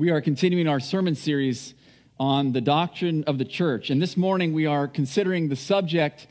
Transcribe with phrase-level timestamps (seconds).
[0.00, 1.74] We are continuing our sermon series
[2.18, 3.90] on the doctrine of the church.
[3.90, 6.26] And this morning we are considering the subject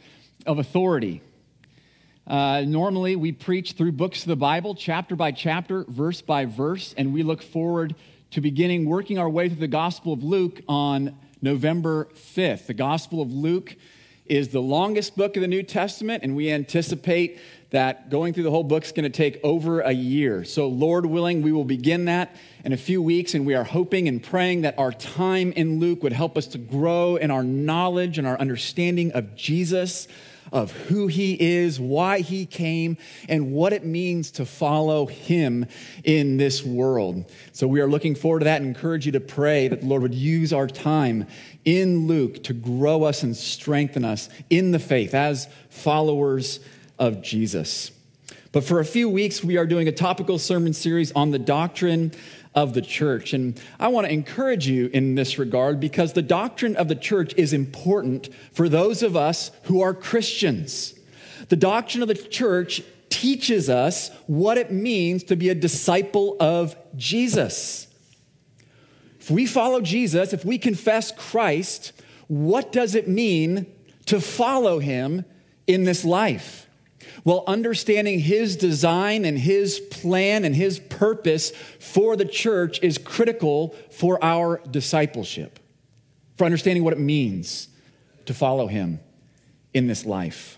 [0.48, 1.22] of authority.
[2.26, 6.96] Uh, normally we preach through books of the Bible, chapter by chapter, verse by verse,
[6.98, 7.94] and we look forward
[8.32, 12.66] to beginning working our way through the Gospel of Luke on November 5th.
[12.66, 13.76] The Gospel of Luke
[14.26, 17.40] is the longest book of the New Testament, and we anticipate
[17.72, 20.44] that going through the whole book is going to take over a year.
[20.44, 22.36] So, Lord willing, we will begin that
[22.66, 26.02] in a few weeks, and we are hoping and praying that our time in Luke
[26.02, 30.08] would help us to grow in our knowledge and our understanding of Jesus,
[30.52, 35.68] of who he is, why he came, and what it means to follow him
[36.04, 37.32] in this world.
[37.52, 40.02] So, we are looking forward to that and encourage you to pray that the Lord
[40.02, 41.28] would use our time
[41.66, 46.60] in Luke to grow us and strengthen us in the faith as followers
[47.00, 47.92] of Jesus.
[48.52, 52.12] But for a few weeks, we are doing a topical sermon series on the doctrine
[52.56, 53.34] of the church.
[53.34, 57.34] And I want to encourage you in this regard because the doctrine of the church
[57.38, 60.96] is important for those of us who are Christians.
[61.50, 66.76] The doctrine of the church teaches us what it means to be a disciple of
[66.96, 67.88] Jesus.
[69.20, 71.94] If we follow Jesus, if we confess Christ,
[72.28, 73.68] what does it mean
[74.06, 75.26] to follow him
[75.68, 76.69] in this life?
[77.24, 83.76] Well, understanding his design and his plan and his purpose for the church is critical
[83.92, 85.60] for our discipleship,
[86.38, 87.68] for understanding what it means
[88.26, 89.00] to follow him
[89.74, 90.58] in this life.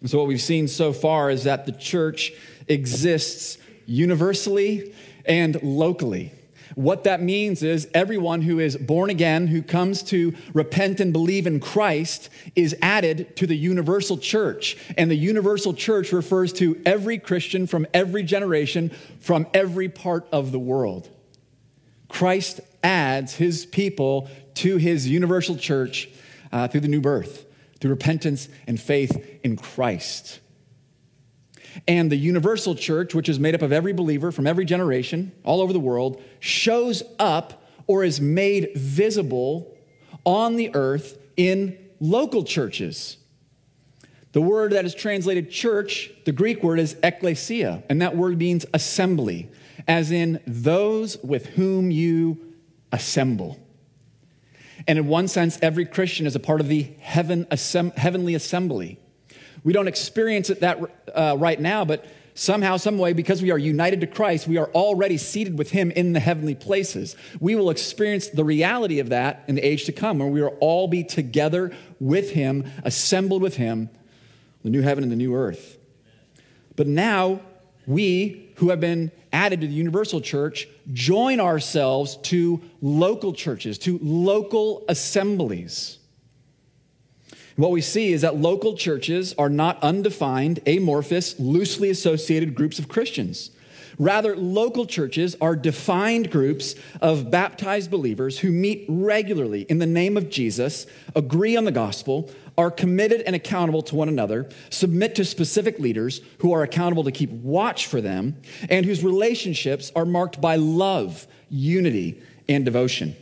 [0.00, 2.32] And so, what we've seen so far is that the church
[2.68, 6.32] exists universally and locally.
[6.74, 11.46] What that means is everyone who is born again, who comes to repent and believe
[11.46, 14.76] in Christ, is added to the universal church.
[14.98, 20.50] And the universal church refers to every Christian from every generation, from every part of
[20.50, 21.08] the world.
[22.08, 26.08] Christ adds his people to his universal church
[26.52, 27.46] uh, through the new birth,
[27.80, 30.40] through repentance and faith in Christ.
[31.88, 35.60] And the universal church, which is made up of every believer from every generation all
[35.60, 39.76] over the world, shows up or is made visible
[40.24, 43.18] on the earth in local churches.
[44.32, 48.66] The word that is translated church, the Greek word is ekklesia, and that word means
[48.74, 49.48] assembly,
[49.86, 52.54] as in those with whom you
[52.90, 53.60] assemble.
[54.88, 57.46] And in one sense, every Christian is a part of the heaven,
[57.96, 58.98] heavenly assembly.
[59.64, 60.78] We don't experience it that
[61.14, 64.68] uh, right now, but somehow, some way, because we are united to Christ, we are
[64.68, 67.16] already seated with Him in the heavenly places.
[67.40, 70.56] We will experience the reality of that in the age to come, where we will
[70.60, 73.88] all be together with Him, assembled with Him,
[74.62, 75.78] the new heaven and the new earth.
[76.76, 77.40] But now,
[77.86, 83.98] we who have been added to the universal church join ourselves to local churches, to
[84.02, 85.98] local assemblies.
[87.56, 92.88] What we see is that local churches are not undefined, amorphous, loosely associated groups of
[92.88, 93.50] Christians.
[93.96, 100.16] Rather, local churches are defined groups of baptized believers who meet regularly in the name
[100.16, 102.28] of Jesus, agree on the gospel,
[102.58, 107.12] are committed and accountable to one another, submit to specific leaders who are accountable to
[107.12, 108.36] keep watch for them,
[108.68, 113.14] and whose relationships are marked by love, unity, and devotion.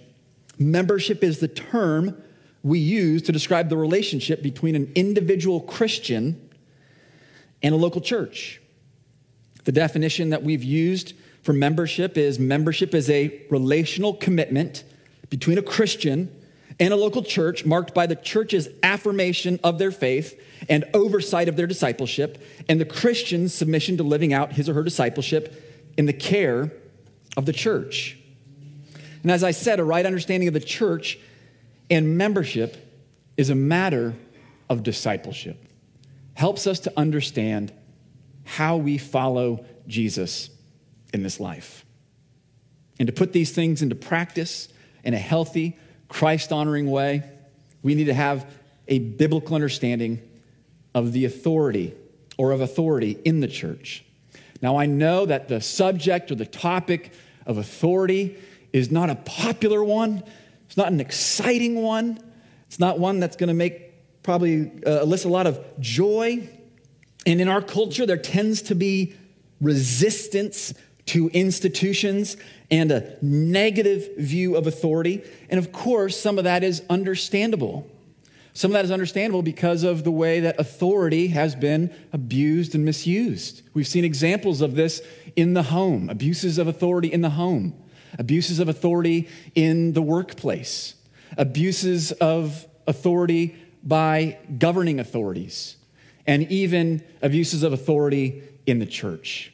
[0.58, 2.16] Membership is the term
[2.62, 6.50] we use to describe the relationship between an individual Christian
[7.62, 8.60] and a local church.
[9.64, 14.84] The definition that we've used for membership is membership is a relational commitment
[15.28, 16.34] between a Christian
[16.78, 21.56] and a local church marked by the church's affirmation of their faith and oversight of
[21.56, 26.12] their discipleship, and the Christian's submission to living out his or her discipleship in the
[26.12, 26.72] care
[27.36, 28.16] of the church.
[29.22, 31.18] And as I said, a right understanding of the church
[31.92, 32.74] and membership
[33.36, 34.14] is a matter
[34.70, 35.62] of discipleship.
[36.32, 37.70] Helps us to understand
[38.44, 40.48] how we follow Jesus
[41.12, 41.84] in this life.
[42.98, 44.68] And to put these things into practice
[45.04, 45.76] in a healthy,
[46.08, 47.24] Christ honoring way,
[47.82, 48.50] we need to have
[48.88, 50.22] a biblical understanding
[50.94, 51.94] of the authority
[52.38, 54.02] or of authority in the church.
[54.62, 57.12] Now, I know that the subject or the topic
[57.44, 58.38] of authority
[58.72, 60.22] is not a popular one
[60.72, 62.18] it's not an exciting one.
[62.66, 66.48] It's not one that's going to make probably uh, elicit a lot of joy.
[67.26, 69.14] And in our culture, there tends to be
[69.60, 70.72] resistance
[71.08, 72.38] to institutions
[72.70, 75.22] and a negative view of authority.
[75.50, 77.86] And of course, some of that is understandable.
[78.54, 82.82] Some of that is understandable because of the way that authority has been abused and
[82.82, 83.60] misused.
[83.74, 85.02] We've seen examples of this
[85.36, 87.74] in the home, abuses of authority in the home.
[88.18, 90.94] Abuses of authority in the workplace,
[91.36, 95.76] abuses of authority by governing authorities,
[96.26, 99.52] and even abuses of authority in the church.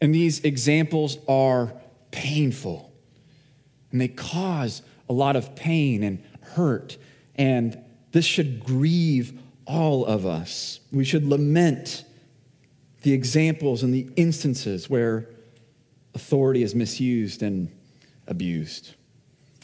[0.00, 1.72] And these examples are
[2.10, 2.92] painful,
[3.92, 6.96] and they cause a lot of pain and hurt,
[7.34, 7.78] and
[8.12, 10.80] this should grieve all of us.
[10.90, 12.04] We should lament
[13.02, 15.28] the examples and the instances where
[16.14, 17.70] authority is misused and
[18.30, 18.94] abused.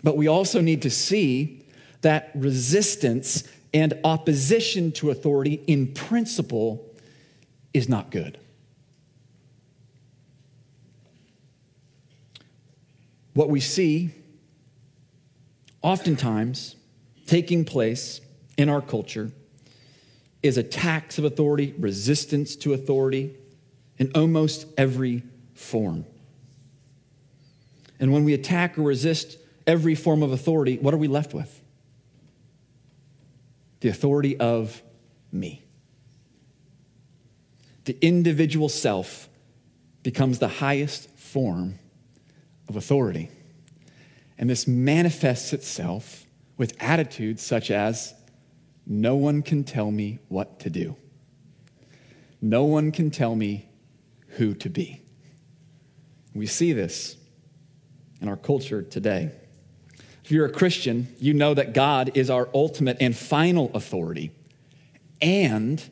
[0.03, 1.65] But we also need to see
[2.03, 6.95] that resistance and opposition to authority in principle
[7.73, 8.39] is not good.
[13.35, 14.11] What we see
[15.83, 16.75] oftentimes
[17.27, 18.21] taking place
[18.57, 19.31] in our culture
[20.43, 23.35] is attacks of authority, resistance to authority
[23.99, 25.23] in almost every
[25.55, 26.07] form.
[27.99, 31.63] And when we attack or resist every form of authority, what are we left with?
[33.81, 34.83] The authority of
[35.33, 35.63] me.
[37.85, 39.29] The individual self
[40.03, 41.79] becomes the highest form
[42.69, 43.31] of authority.
[44.39, 46.27] And this manifests itself
[46.57, 48.15] with attitudes such as
[48.87, 50.97] no one can tell me what to do.
[52.41, 53.69] No one can tell me
[54.37, 55.03] who to be.
[56.35, 57.17] We see this
[58.21, 59.31] in our culture today.
[60.25, 64.33] If you're a Christian, you know that God is our ultimate and final authority.
[65.23, 65.83] And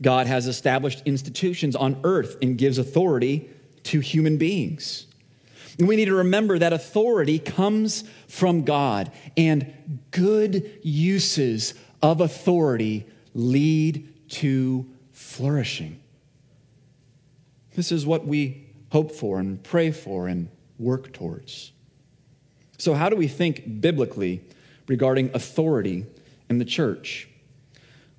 [0.00, 3.50] God has established institutions on earth and gives authority
[3.84, 5.06] to human beings.
[5.78, 9.72] And we need to remember that authority comes from God, and
[10.10, 16.00] good uses of authority lead to flourishing.
[17.74, 20.50] This is what we hope for and pray for and
[20.80, 21.72] work towards.
[22.78, 24.42] So, how do we think biblically
[24.88, 26.06] regarding authority
[26.48, 27.28] in the church?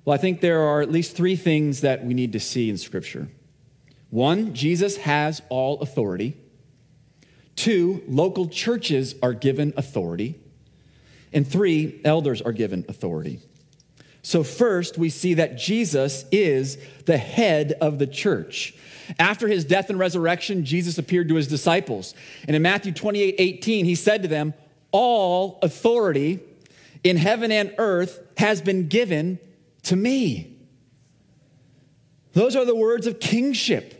[0.04, 2.78] Well, I think there are at least three things that we need to see in
[2.78, 3.28] Scripture.
[4.10, 6.36] One, Jesus has all authority.
[7.56, 10.38] Two, local churches are given authority.
[11.32, 13.40] And three, elders are given authority.
[14.22, 18.74] So, first, we see that Jesus is the head of the church.
[19.18, 22.14] After his death and resurrection, Jesus appeared to his disciples.
[22.46, 24.54] And in Matthew 28 18, he said to them,
[24.90, 26.40] All authority
[27.04, 29.38] in heaven and earth has been given
[29.84, 30.56] to me.
[32.32, 33.98] Those are the words of kingship.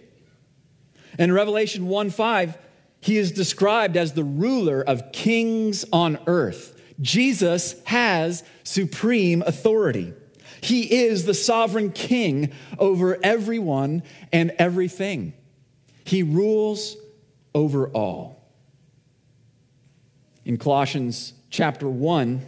[1.18, 2.58] In Revelation 1 5,
[3.00, 6.80] he is described as the ruler of kings on earth.
[7.00, 10.14] Jesus has supreme authority.
[10.62, 15.34] He is the sovereign king over everyone and everything.
[16.04, 16.96] He rules
[17.54, 18.40] over all.
[20.44, 22.46] In Colossians chapter 1,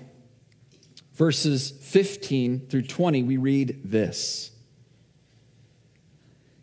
[1.15, 4.53] verses 15 through 20, we read this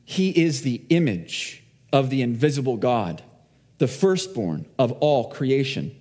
[0.06, 3.24] He is the image of the invisible God
[3.82, 6.01] the firstborn of all creation.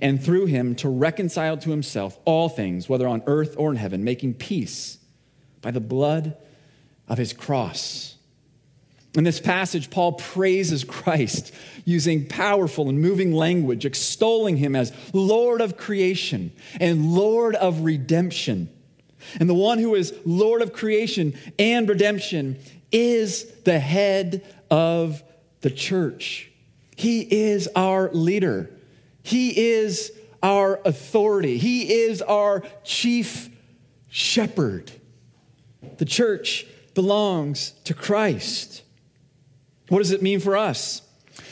[0.00, 4.04] and through him to reconcile to himself all things, whether on earth or in heaven,
[4.04, 4.98] making peace
[5.62, 6.36] by the blood
[7.08, 8.16] of his cross.
[9.16, 11.54] In this passage, Paul praises Christ
[11.86, 18.68] using powerful and moving language, extolling him as Lord of creation and Lord of redemption.
[19.40, 22.58] And the one who is Lord of creation and redemption
[22.92, 25.22] is the head of
[25.62, 26.50] the church.
[26.94, 28.70] He is our leader,
[29.26, 33.48] He is our authority, He is our chief
[34.08, 34.92] shepherd.
[35.98, 36.64] The church
[36.94, 38.84] belongs to Christ.
[39.88, 41.02] What does it mean for us?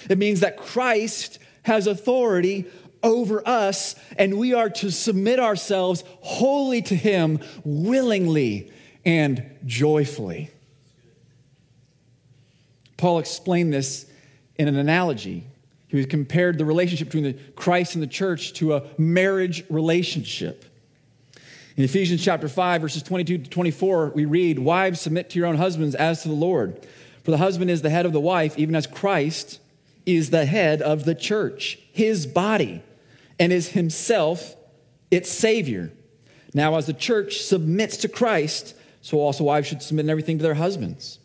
[0.08, 2.66] It means that Christ has authority
[3.02, 8.70] over us, and we are to submit ourselves wholly to Him willingly
[9.04, 10.50] and joyfully.
[12.96, 14.06] Paul explained this
[14.54, 15.48] in an analogy.
[15.98, 20.64] He compared the relationship between the Christ and the church to a marriage relationship.
[21.76, 25.56] In Ephesians chapter 5, verses 22 to 24, we read, Wives, submit to your own
[25.56, 26.86] husbands as to the Lord.
[27.24, 29.58] For the husband is the head of the wife, even as Christ
[30.06, 32.82] is the head of the church, his body,
[33.38, 34.54] and is himself
[35.10, 35.92] its Savior.
[36.52, 40.42] Now, as the church submits to Christ, so also wives should submit in everything to
[40.42, 41.18] their husbands.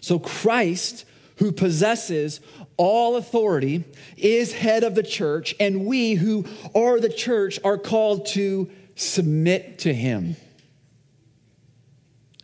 [0.00, 1.04] So, Christ,
[1.36, 2.40] who possesses
[2.78, 3.84] all authority,
[4.16, 9.80] is head of the church, and we who are the church are called to submit
[9.80, 10.36] to him.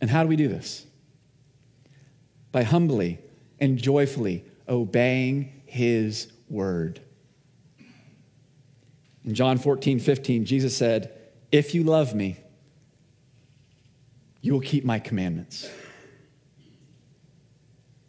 [0.00, 0.84] And how do we do this?
[2.52, 3.18] By humbly
[3.58, 7.00] and joyfully obeying his word.
[9.24, 11.10] In John 14, 15, Jesus said,
[11.50, 12.38] If you love me,
[14.42, 15.68] you will keep my commandments.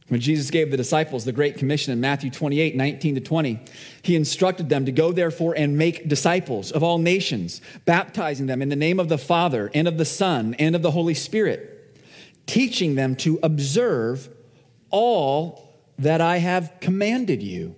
[0.08, 3.60] When Jesus gave the disciples the Great Commission in Matthew 28 19 to 20,
[4.04, 8.70] he instructed them to go, therefore, and make disciples of all nations, baptizing them in
[8.70, 11.98] the name of the Father, and of the Son, and of the Holy Spirit,
[12.46, 14.30] teaching them to observe
[14.92, 17.76] all that I have commanded you.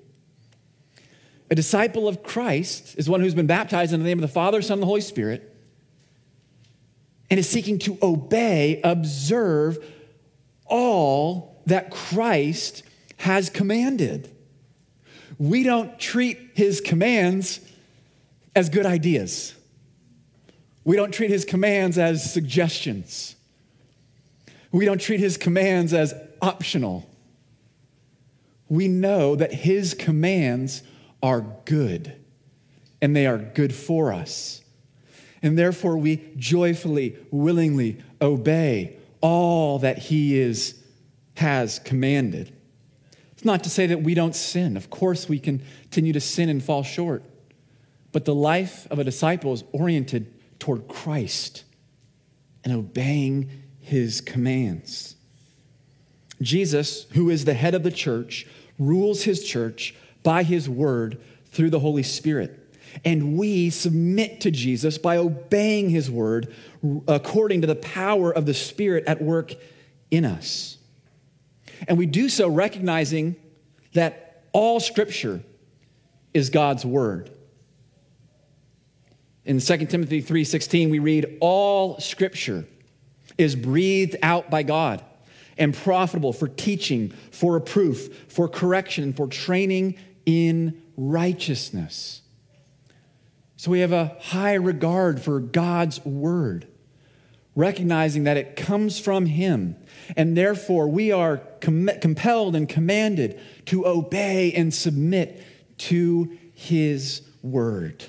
[1.50, 4.62] A disciple of Christ is one who's been baptized in the name of the Father,
[4.62, 5.56] Son, and the Holy Spirit,
[7.30, 9.78] and is seeking to obey, observe
[10.66, 12.84] all that Christ
[13.18, 14.30] has commanded.
[15.38, 17.60] We don't treat his commands
[18.56, 19.54] as good ideas.
[20.84, 23.36] We don't treat his commands as suggestions.
[24.72, 27.10] We don't treat his commands as optional.
[28.70, 30.84] We know that his commands
[31.22, 32.14] are good
[33.02, 34.62] and they are good for us.
[35.42, 40.82] And therefore, we joyfully, willingly obey all that he is,
[41.38, 42.52] has commanded.
[43.34, 44.76] It's not to say that we don't sin.
[44.76, 47.24] Of course, we continue to sin and fall short.
[48.12, 51.64] But the life of a disciple is oriented toward Christ
[52.64, 55.16] and obeying his commands.
[56.42, 58.48] Jesus, who is the head of the church,
[58.80, 62.76] rules his church by his word through the Holy Spirit.
[63.06, 66.52] And we submit to Jesus by obeying his word
[67.08, 69.54] according to the power of the Spirit at work
[70.10, 70.77] in us.
[71.88, 73.36] And we do so recognizing
[73.94, 75.42] that all scripture
[76.34, 77.30] is God's word.
[79.46, 82.66] In 2 Timothy 3:16 we read all scripture
[83.38, 85.04] is breathed out by God
[85.58, 92.22] and profitable for teaching, for reproof, for correction, for training in righteousness.
[93.56, 96.68] So we have a high regard for God's word,
[97.58, 99.76] recognizing that it comes from Him.
[100.16, 105.44] And therefore, we are com- compelled and commanded to obey and submit
[105.80, 108.06] to His word.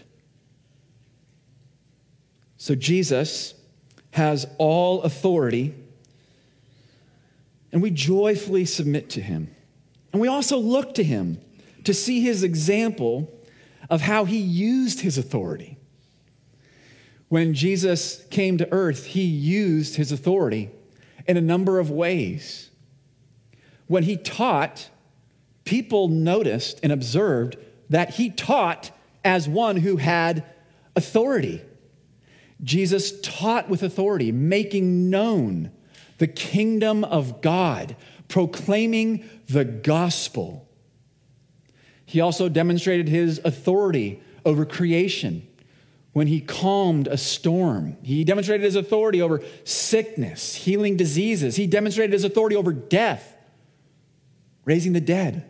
[2.56, 3.54] So Jesus
[4.12, 5.74] has all authority,
[7.72, 9.54] and we joyfully submit to Him.
[10.12, 11.40] And we also look to Him
[11.84, 13.32] to see His example
[13.90, 15.77] of how he used his authority.
[17.28, 20.70] When Jesus came to earth, he used his authority
[21.26, 22.70] in a number of ways.
[23.86, 24.88] When he taught,
[25.64, 27.56] people noticed and observed
[27.90, 28.90] that he taught
[29.24, 30.44] as one who had
[30.96, 31.62] authority.
[32.62, 35.70] Jesus taught with authority, making known
[36.18, 37.94] the kingdom of God,
[38.28, 40.68] proclaiming the gospel.
[42.04, 45.47] He also demonstrated his authority over creation
[46.12, 47.96] when he calmed a storm.
[48.02, 51.56] He demonstrated his authority over sickness, healing diseases.
[51.56, 53.36] He demonstrated his authority over death,
[54.64, 55.48] raising the dead.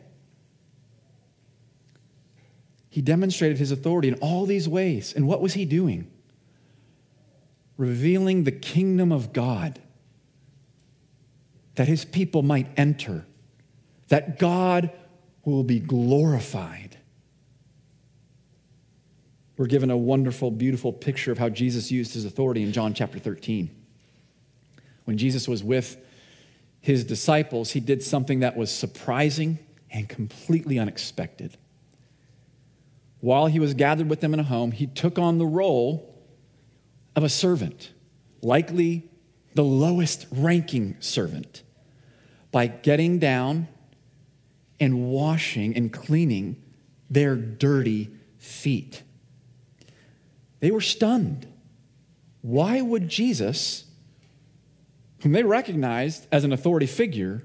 [2.91, 5.13] He demonstrated his authority in all these ways.
[5.15, 6.11] And what was he doing?
[7.77, 9.81] Revealing the kingdom of God
[11.77, 13.25] that his people might enter,
[14.09, 14.91] that God
[15.45, 16.98] will be glorified.
[19.59, 23.19] We're given a wonderful, beautiful picture of how Jesus used his authority in John chapter
[23.19, 23.69] 13.
[25.05, 25.97] When Jesus was with
[26.81, 29.59] his disciples, he did something that was surprising
[29.91, 31.57] and completely unexpected.
[33.21, 36.15] While he was gathered with them in a home, he took on the role
[37.17, 37.93] of a servant,
[38.41, 39.11] likely
[39.55, 41.65] the lowest ranking servant,
[42.53, 43.67] by getting down
[44.79, 46.63] and washing and cleaning
[47.11, 49.03] their dirty feet.
[50.61, 51.47] They were stunned.
[52.43, 53.85] Why would Jesus,
[55.23, 57.43] whom they recognized as an authority figure,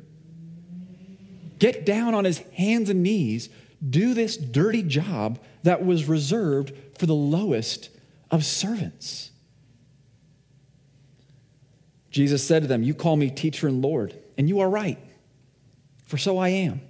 [1.59, 3.49] get down on his hands and knees,
[3.87, 7.89] do this dirty job that was reserved for the lowest
[8.31, 9.31] of servants?
[12.09, 14.99] Jesus said to them, You call me teacher and Lord, and you are right,
[16.05, 16.81] for so I am.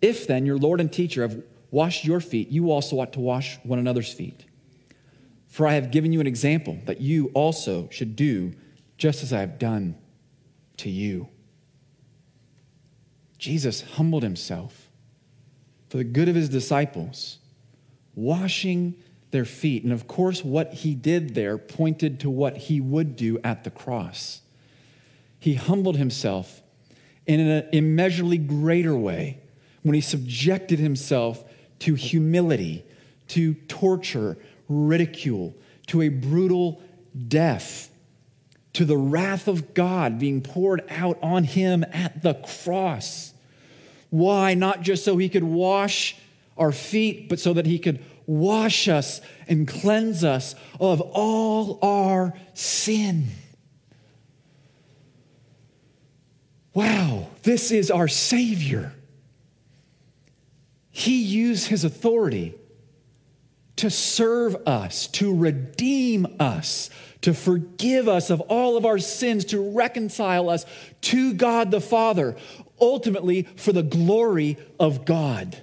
[0.00, 3.58] If then your Lord and teacher have washed your feet, you also ought to wash
[3.62, 4.44] one another's feet.
[5.48, 8.52] For I have given you an example that you also should do
[8.96, 9.96] just as I have done
[10.78, 11.28] to you.
[13.38, 14.88] Jesus humbled himself
[15.88, 17.38] for the good of his disciples,
[18.14, 18.94] washing
[19.30, 19.84] their feet.
[19.84, 23.70] And of course, what he did there pointed to what he would do at the
[23.70, 24.42] cross.
[25.38, 26.62] He humbled himself
[27.26, 29.38] in an immeasurably greater way
[29.82, 31.44] when he subjected himself
[31.80, 32.84] to humility,
[33.28, 34.36] to torture,
[34.68, 35.54] ridicule,
[35.88, 36.82] to a brutal
[37.26, 37.90] death,
[38.74, 43.32] to the wrath of God being poured out on him at the cross.
[44.10, 44.54] Why?
[44.54, 46.16] Not just so he could wash
[46.56, 52.34] our feet, but so that he could wash us and cleanse us of all our
[52.52, 53.28] sin.
[56.74, 58.92] Wow, this is our Savior.
[60.90, 62.54] He used his authority
[63.78, 66.90] to serve us, to redeem us,
[67.22, 70.66] to forgive us of all of our sins, to reconcile us
[71.00, 72.36] to God the Father,
[72.80, 75.56] ultimately for the glory of God.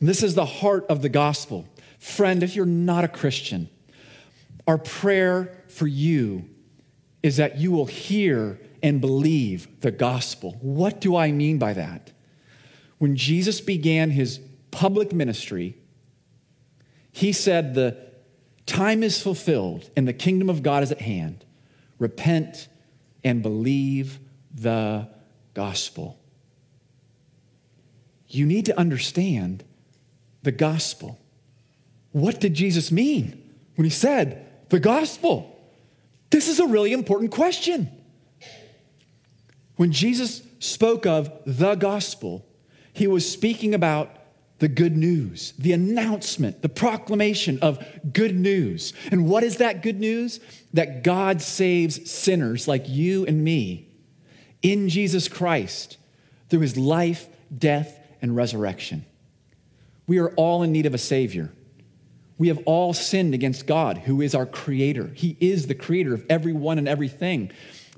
[0.00, 1.66] And this is the heart of the gospel.
[1.98, 3.68] Friend, if you're not a Christian,
[4.66, 6.48] our prayer for you
[7.22, 10.56] is that you will hear and believe the gospel.
[10.60, 12.12] What do I mean by that?
[12.98, 14.40] When Jesus began his
[14.76, 15.74] public ministry,
[17.10, 17.96] he said, The
[18.66, 21.46] time is fulfilled and the kingdom of God is at hand.
[21.98, 22.68] Repent
[23.24, 24.20] and believe
[24.54, 25.08] the
[25.54, 26.18] gospel.
[28.28, 29.64] You need to understand
[30.42, 31.18] the gospel.
[32.12, 35.58] What did Jesus mean when he said the gospel?
[36.28, 37.90] This is a really important question.
[39.76, 42.44] When Jesus spoke of the gospel,
[42.92, 44.15] he was speaking about
[44.58, 48.92] the good news, the announcement, the proclamation of good news.
[49.10, 50.40] And what is that good news?
[50.72, 53.88] That God saves sinners like you and me
[54.62, 55.98] in Jesus Christ
[56.48, 59.04] through his life, death, and resurrection.
[60.06, 61.52] We are all in need of a Savior.
[62.38, 65.12] We have all sinned against God, who is our Creator.
[65.14, 67.50] He is the Creator of everyone and everything.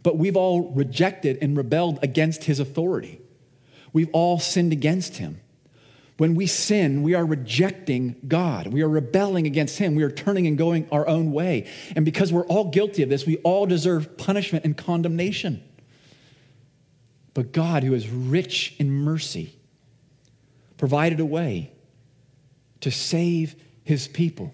[0.02, 3.20] But we've all rejected and rebelled against His authority.
[3.92, 5.40] We've all sinned against Him.
[6.18, 8.66] When we sin, we are rejecting God.
[8.66, 9.94] We are rebelling against Him.
[9.94, 11.68] We are turning and going our own way.
[11.94, 15.62] And because we're all guilty of this, we all deserve punishment and condemnation.
[17.34, 19.54] But God, who is rich in mercy,
[20.76, 21.70] provided a way
[22.80, 23.54] to save
[23.84, 24.52] His people.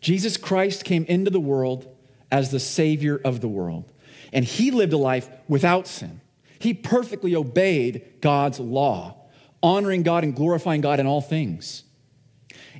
[0.00, 1.86] Jesus Christ came into the world
[2.32, 3.92] as the Savior of the world,
[4.32, 6.20] and He lived a life without sin.
[6.58, 9.19] He perfectly obeyed God's law
[9.62, 11.84] honoring God and glorifying God in all things.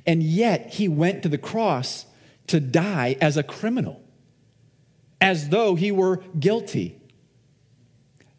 [0.05, 2.05] And yet, he went to the cross
[2.47, 4.01] to die as a criminal,
[5.19, 6.99] as though he were guilty.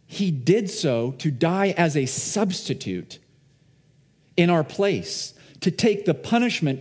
[0.06, 3.18] He did so to die as a substitute
[4.36, 6.80] in our place, to take the punishment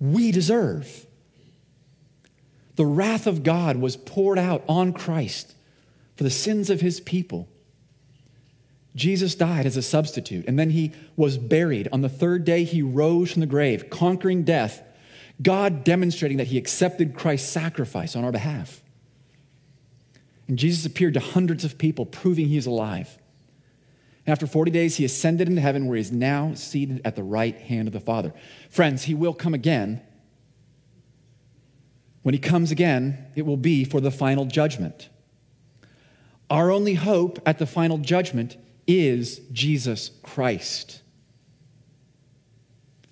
[0.00, 1.06] we deserve.
[2.76, 5.54] The wrath of God was poured out on Christ
[6.16, 7.48] for the sins of his people.
[8.94, 11.88] Jesus died as a substitute, and then he was buried.
[11.92, 14.82] On the third day, he rose from the grave, conquering death,
[15.40, 18.82] God demonstrating that he accepted Christ's sacrifice on our behalf.
[20.46, 23.18] And Jesus appeared to hundreds of people, proving he is alive.
[24.26, 27.56] After 40 days, he ascended into heaven, where he is now seated at the right
[27.56, 28.34] hand of the Father.
[28.68, 30.02] Friends, he will come again.
[32.22, 35.08] When he comes again, it will be for the final judgment.
[36.50, 41.02] Our only hope at the final judgment is Jesus Christ.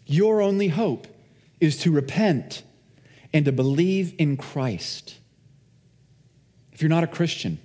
[0.06, 1.06] Your only hope
[1.60, 2.62] is to repent
[3.32, 5.18] and to believe in Christ.
[6.72, 7.58] If you're not a Christian,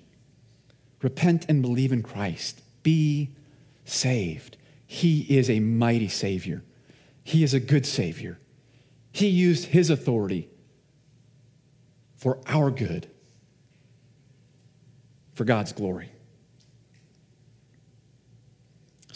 [1.02, 2.62] repent and believe in Christ.
[2.84, 3.32] Be
[3.86, 4.58] saved.
[4.86, 6.64] He is a mighty Savior,
[7.24, 8.40] He is a good Savior.
[9.12, 10.50] He used His authority
[12.18, 13.08] for our good,
[15.34, 16.12] for God's glory.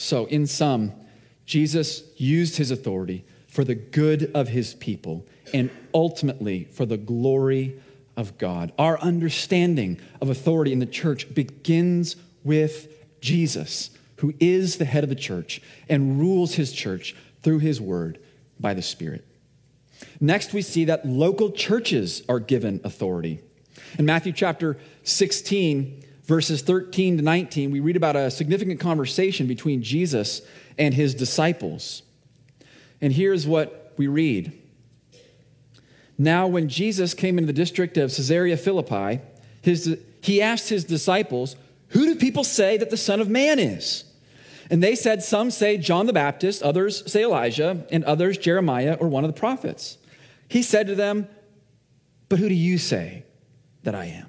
[0.01, 0.93] So, in sum,
[1.45, 7.77] Jesus used his authority for the good of his people and ultimately for the glory
[8.15, 8.71] of God.
[8.79, 12.87] Our understanding of authority in the church begins with
[13.19, 18.19] Jesus, who is the head of the church and rules his church through his word
[18.57, 19.27] by the Spirit.
[20.21, 23.41] Next, we see that local churches are given authority.
[23.97, 29.81] In Matthew chapter 16, verses 13 to 19, we read about a significant conversation between
[29.81, 30.43] Jesus
[30.77, 32.03] and his disciples.
[33.01, 34.53] And here's what we read.
[36.19, 39.21] Now, when Jesus came into the district of Caesarea Philippi,
[39.63, 41.55] his, he asked his disciples,
[41.89, 44.03] Who do people say that the Son of Man is?
[44.69, 49.07] And they said, Some say John the Baptist, others say Elijah, and others Jeremiah or
[49.07, 49.97] one of the prophets.
[50.47, 51.27] He said to them,
[52.27, 53.23] But who do you say
[53.81, 54.28] that I am?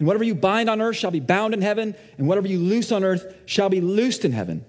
[0.00, 2.90] And whatever you bind on earth shall be bound in heaven, and whatever you loose
[2.90, 4.64] on earth shall be loosed in heaven.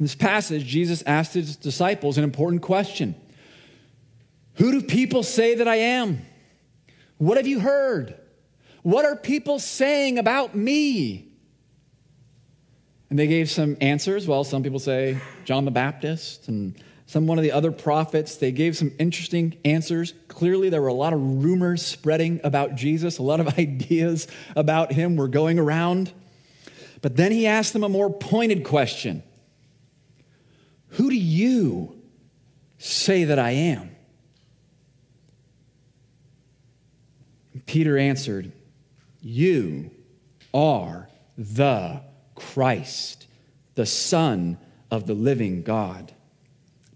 [0.00, 3.14] In this passage, Jesus asked his disciples an important question
[4.54, 6.26] Who do people say that I am?
[7.18, 8.18] What have you heard?
[8.82, 11.28] What are people saying about me?
[13.08, 14.26] And they gave some answers.
[14.26, 16.74] Well, some people say John the Baptist, and
[17.06, 18.36] some one of the other prophets.
[18.36, 20.12] They gave some interesting answers.
[20.28, 24.92] Clearly, there were a lot of rumors spreading about Jesus, a lot of ideas about
[24.92, 26.12] him were going around.
[27.02, 29.22] But then he asked them a more pointed question
[30.90, 31.96] Who do you
[32.78, 33.96] say that I am?
[37.66, 38.52] Peter answered,
[39.20, 39.90] You
[40.52, 42.02] are the
[42.34, 43.26] Christ,
[43.74, 44.58] the Son
[44.90, 46.12] of the living God.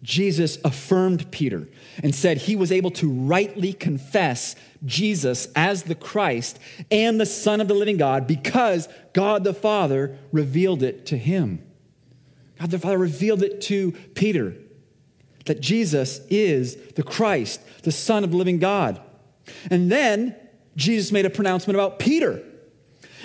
[0.03, 1.69] Jesus affirmed Peter
[2.03, 6.59] and said he was able to rightly confess Jesus as the Christ
[6.91, 11.63] and the Son of the living God because God the Father revealed it to him.
[12.59, 14.57] God the Father revealed it to Peter
[15.47, 19.01] that Jesus is the Christ, the Son of the living God.
[19.71, 20.37] And then
[20.77, 22.43] Jesus made a pronouncement about Peter.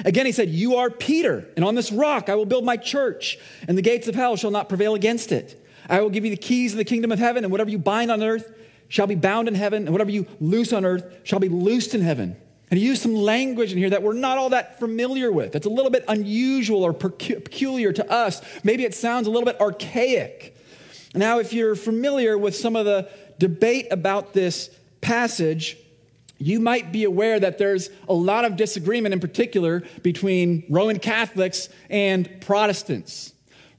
[0.03, 3.37] Again, he said, You are Peter, and on this rock I will build my church,
[3.67, 5.64] and the gates of hell shall not prevail against it.
[5.89, 8.11] I will give you the keys of the kingdom of heaven, and whatever you bind
[8.11, 8.53] on earth
[8.87, 12.01] shall be bound in heaven, and whatever you loose on earth shall be loosed in
[12.01, 12.35] heaven.
[12.71, 15.55] And he used some language in here that we're not all that familiar with.
[15.55, 18.41] It's a little bit unusual or peculiar to us.
[18.63, 20.57] Maybe it sounds a little bit archaic.
[21.13, 24.69] Now, if you're familiar with some of the debate about this
[25.01, 25.77] passage,
[26.39, 31.69] you might be aware that there's a lot of disagreement, in particular, between Roman Catholics
[31.89, 33.33] and Protestants.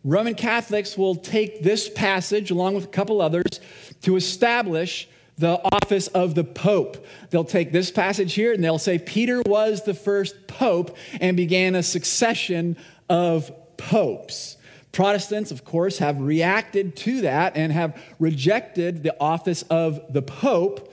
[0.07, 3.59] Roman Catholics will take this passage, along with a couple others,
[4.03, 7.05] to establish the office of the Pope.
[7.31, 11.75] They'll take this passage here and they'll say Peter was the first Pope and began
[11.75, 12.77] a succession
[13.09, 14.57] of popes.
[14.93, 20.93] Protestants, of course, have reacted to that and have rejected the office of the Pope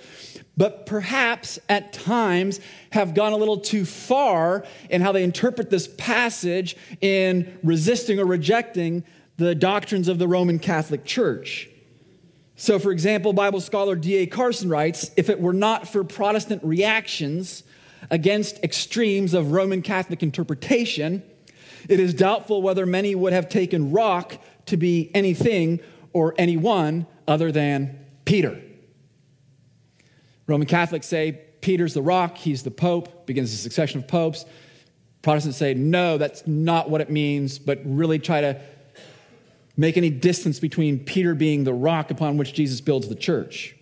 [0.55, 2.59] but perhaps at times
[2.91, 8.25] have gone a little too far in how they interpret this passage in resisting or
[8.25, 9.03] rejecting
[9.37, 11.69] the doctrines of the Roman Catholic Church.
[12.55, 14.27] So, for example, Bible scholar D.A.
[14.27, 17.63] Carson writes if it were not for Protestant reactions
[18.11, 21.23] against extremes of Roman Catholic interpretation,
[21.89, 24.37] it is doubtful whether many would have taken rock
[24.67, 25.79] to be anything
[26.13, 28.61] or anyone other than Peter.
[30.47, 34.45] Roman Catholics say Peter's the rock, he's the pope, begins a succession of popes.
[35.21, 38.59] Protestants say, no, that's not what it means, but really try to
[39.77, 43.75] make any distance between Peter being the rock upon which Jesus builds the church.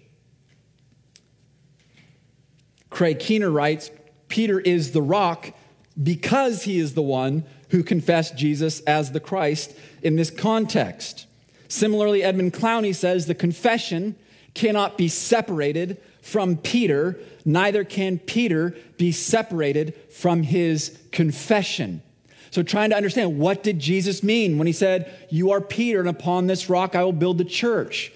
[2.90, 3.90] Craig Keener writes
[4.28, 5.54] Peter is the rock
[6.02, 11.26] because he is the one who confessed Jesus as the Christ in this context.
[11.68, 14.16] Similarly, Edmund Clowney says the confession
[14.54, 22.02] cannot be separated from Peter, neither can Peter be separated from his confession.
[22.52, 26.10] So, trying to understand what did Jesus mean when he said, You are Peter, and
[26.10, 28.12] upon this rock I will build the church?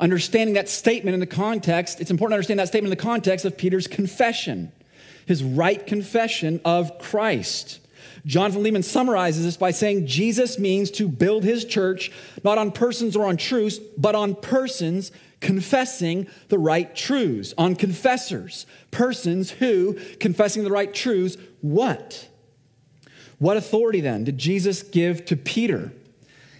[0.00, 3.44] Understanding that statement in the context, it's important to understand that statement in the context
[3.44, 4.72] of Peter's confession,
[5.26, 7.80] his right confession of Christ.
[8.26, 12.10] Jonathan Leeman summarizes this by saying Jesus means to build his church
[12.42, 15.12] not on persons or on truths, but on persons
[15.44, 22.28] confessing the right truths, on confessors, persons who, confessing the right truths, what?
[23.38, 25.92] What authority then did Jesus give to Peter?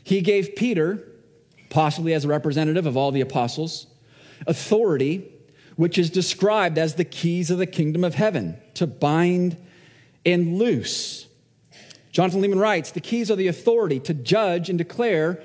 [0.02, 1.02] He gave Peter,
[1.70, 3.86] possibly as a representative of all the apostles,
[4.46, 5.32] authority
[5.76, 9.56] which is described as the keys of the kingdom of heaven to bind
[10.26, 11.26] and loose.
[12.12, 15.42] Jonathan Leeman writes The keys are the authority to judge and declare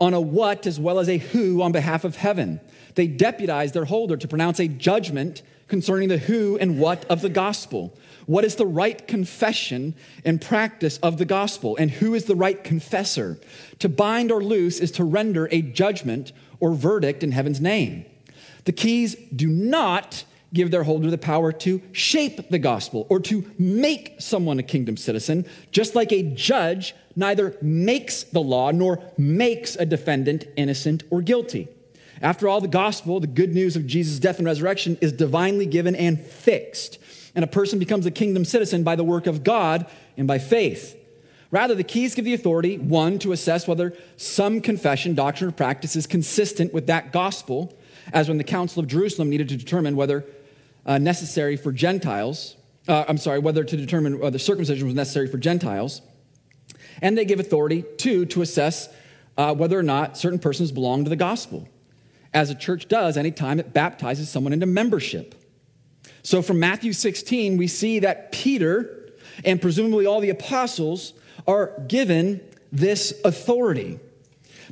[0.00, 2.60] on a what as well as a who on behalf of heaven.
[2.96, 7.28] They deputize their holder to pronounce a judgment concerning the who and what of the
[7.28, 7.96] gospel.
[8.26, 11.76] What is the right confession and practice of the gospel?
[11.76, 13.38] And who is the right confessor?
[13.80, 18.04] To bind or loose is to render a judgment or verdict in heaven's name.
[18.64, 23.44] The keys do not give their holder the power to shape the gospel or to
[23.58, 29.76] make someone a kingdom citizen, just like a judge neither makes the law nor makes
[29.76, 31.68] a defendant innocent or guilty.
[32.22, 35.94] After all, the gospel, the good news of Jesus' death and resurrection, is divinely given
[35.94, 36.98] and fixed.
[37.34, 40.98] And a person becomes a kingdom citizen by the work of God and by faith.
[41.50, 45.94] Rather, the keys give the authority, one, to assess whether some confession, doctrine, or practice
[45.94, 47.76] is consistent with that gospel,
[48.12, 50.24] as when the Council of Jerusalem needed to determine whether
[50.86, 52.56] uh, necessary for Gentiles,
[52.88, 56.00] uh, I'm sorry, whether to determine whether circumcision was necessary for Gentiles.
[57.02, 58.88] And they give authority, two, to assess
[59.36, 61.68] uh, whether or not certain persons belong to the gospel
[62.36, 65.34] as a church does anytime it baptizes someone into membership.
[66.22, 69.10] So from Matthew 16, we see that Peter
[69.42, 71.14] and presumably all the apostles
[71.48, 73.98] are given this authority.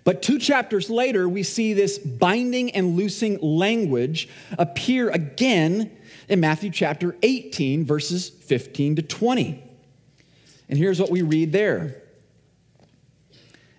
[0.05, 5.91] But two chapters later, we see this binding and loosing language appear again
[6.29, 9.63] in Matthew chapter 18, verses 15 to 20.
[10.69, 12.04] And here's what we read there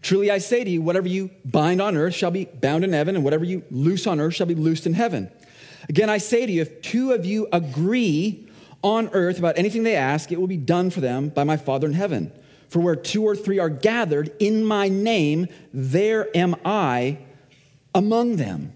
[0.00, 3.16] Truly I say to you, whatever you bind on earth shall be bound in heaven,
[3.16, 5.30] and whatever you loose on earth shall be loosed in heaven.
[5.88, 8.48] Again, I say to you, if two of you agree
[8.82, 11.86] on earth about anything they ask, it will be done for them by my Father
[11.86, 12.32] in heaven.
[12.68, 17.18] For where two or three are gathered in my name, there am I
[17.94, 18.72] among them.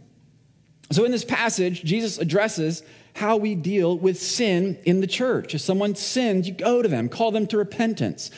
[0.91, 2.83] So, in this passage, Jesus addresses
[3.15, 5.55] how we deal with sin in the church.
[5.55, 8.31] If someone sins, you go to them, call them to repentance.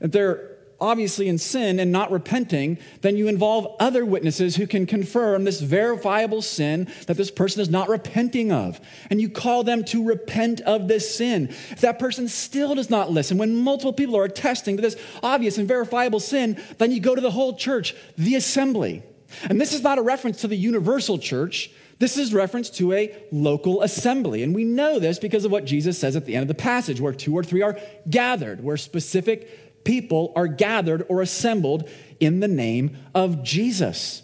[0.00, 0.49] If they're
[0.80, 5.60] obviously in sin and not repenting, then you involve other witnesses who can confirm this
[5.60, 8.80] verifiable sin that this person is not repenting of.
[9.10, 11.48] And you call them to repent of this sin.
[11.70, 15.58] If that person still does not listen, when multiple people are attesting to this obvious
[15.58, 19.02] and verifiable sin, then you go to the whole church, the assembly.
[19.48, 21.70] And this is not a reference to the universal church.
[21.98, 24.42] This is reference to a local assembly.
[24.42, 27.00] And we know this because of what Jesus says at the end of the passage,
[27.00, 31.88] where two or three are gathered, where specific people are gathered or assembled
[32.18, 34.22] in the name of Jesus.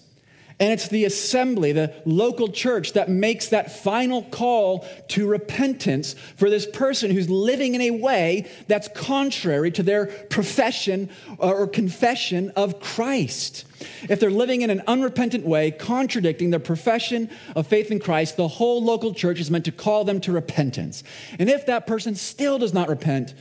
[0.58, 6.48] And it's the assembly, the local church, that makes that final call to repentance for
[6.48, 12.80] this person who's living in a way that's contrary to their profession or confession of
[12.80, 13.66] Christ.
[14.08, 18.48] If they're living in an unrepentant way, contradicting their profession of faith in Christ, the
[18.48, 21.04] whole local church is meant to call them to repentance.
[21.38, 23.34] And if that person still does not repent,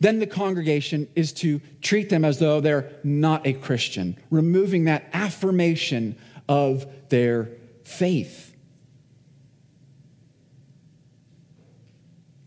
[0.00, 5.08] then the congregation is to treat them as though they're not a Christian, removing that
[5.12, 6.16] affirmation
[6.48, 7.48] of their
[7.84, 8.54] faith.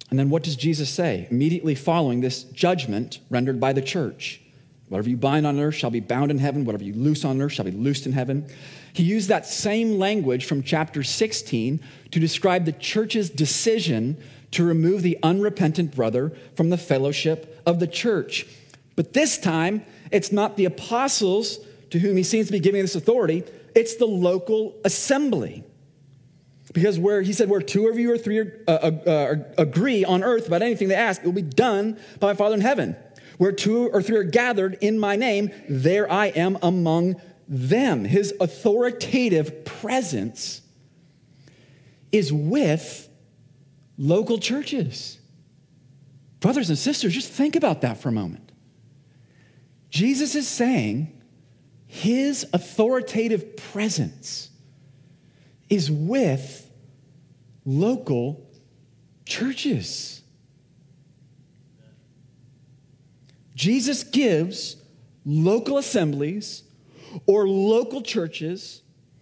[0.09, 4.41] And then what does Jesus say immediately following this judgment rendered by the church?
[4.87, 7.51] Whatever you bind on earth shall be bound in heaven, whatever you loose on earth
[7.51, 8.47] shall be loosed in heaven.
[8.93, 14.17] He used that same language from chapter 16 to describe the church's decision
[14.51, 18.45] to remove the unrepentant brother from the fellowship of the church.
[18.95, 21.59] But this time, it's not the apostles
[21.91, 23.43] to whom he seems to be giving this authority,
[23.75, 25.63] it's the local assembly.
[26.73, 30.05] Because where he said, where two of you or three are, uh, uh, uh, agree
[30.05, 32.95] on earth about anything they ask, it will be done by my Father in heaven.
[33.37, 38.05] Where two or three are gathered in my name, there I am among them.
[38.05, 40.61] His authoritative presence
[42.11, 43.08] is with
[43.99, 45.19] local churches.
[46.39, 48.51] Brothers and sisters, just think about that for a moment.
[49.89, 51.21] Jesus is saying
[51.85, 54.49] his authoritative presence
[55.69, 56.71] is with
[57.65, 58.49] local
[59.25, 60.21] churches.
[63.53, 64.77] Jesus gives
[65.25, 66.63] local assemblies
[67.25, 68.81] or local churches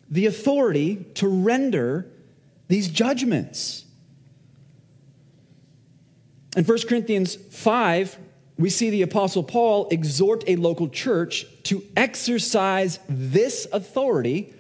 [0.10, 2.12] the authority to render
[2.68, 3.87] these judgments.
[6.58, 8.18] In 1 Corinthians 5,
[8.58, 14.52] we see the Apostle Paul exhort a local church to exercise this authority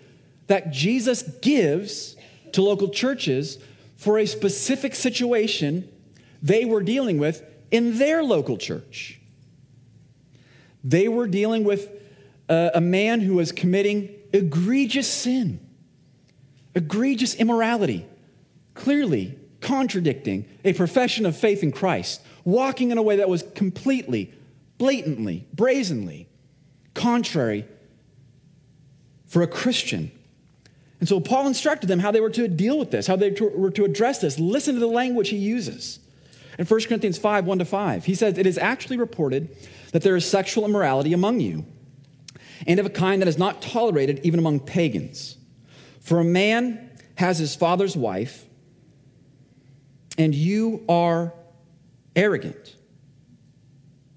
[0.45, 2.15] that Jesus gives
[2.51, 3.57] to local churches
[3.95, 5.89] for a specific situation
[6.43, 9.19] they were dealing with in their local church.
[10.83, 11.89] They were dealing with
[12.47, 15.59] a, a man who was committing egregious sin,
[16.75, 18.05] egregious immorality,
[18.75, 24.33] clearly contradicting a profession of faith in Christ, walking in a way that was completely,
[24.77, 26.27] blatantly, brazenly
[26.93, 27.65] contrary
[29.25, 30.11] for a Christian.
[30.99, 33.71] And so Paul instructed them how they were to deal with this, how they were
[33.71, 34.39] to address this.
[34.39, 35.99] Listen to the language he uses.
[36.57, 39.55] In 1 Corinthians 5 1 to 5, he says, It is actually reported
[39.91, 41.65] that there is sexual immorality among you,
[42.65, 45.37] and of a kind that is not tolerated even among pagans.
[45.99, 48.46] For a man has his father's wife,
[50.17, 51.33] and you are
[52.15, 52.75] arrogant.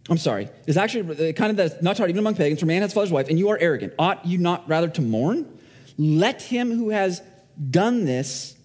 [0.09, 0.49] I'm sorry.
[0.67, 2.61] It's actually uh, kind of that's not taught even among pagans.
[2.61, 3.95] For man has father's wife, and you are arrogant.
[3.99, 5.59] Ought you not rather to mourn?
[5.97, 7.23] Let him who has
[7.71, 8.57] done this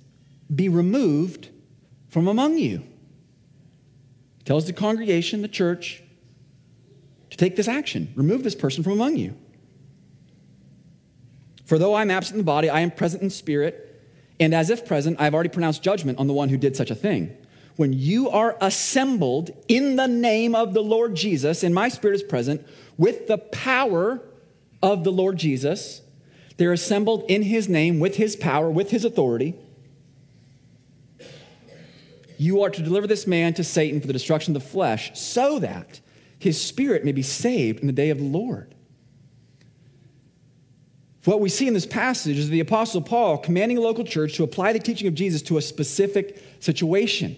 [0.54, 1.50] be removed
[2.10, 2.80] from among you.
[4.38, 6.02] He tells the congregation, the church,
[7.30, 8.12] to take this action.
[8.16, 9.36] Remove this person from among you.
[11.66, 13.85] For though I'm absent in the body, I am present in spirit,
[14.40, 16.92] and as if present, I have already pronounced judgment on the one who did such
[16.92, 17.36] a thing
[17.76, 22.24] when you are assembled in the name of the Lord Jesus, and my spirit is
[22.24, 22.66] present
[22.98, 24.22] with the power
[24.82, 26.02] of the Lord Jesus,
[26.58, 29.56] they're assembled in his name with his power, with his authority.
[32.38, 35.60] You are to deliver this man to Satan for the destruction of the flesh, so
[35.60, 36.00] that
[36.40, 38.75] his spirit may be saved in the day of the Lord.
[41.26, 44.44] What we see in this passage is the Apostle Paul commanding a local church to
[44.44, 47.36] apply the teaching of Jesus to a specific situation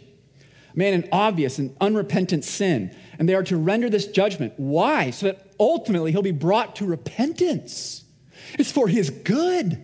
[0.73, 4.53] A man in obvious and unrepentant sin, and they are to render this judgment.
[4.57, 5.11] Why?
[5.11, 8.03] So that ultimately he'll be brought to repentance.
[8.59, 9.83] It's for his good.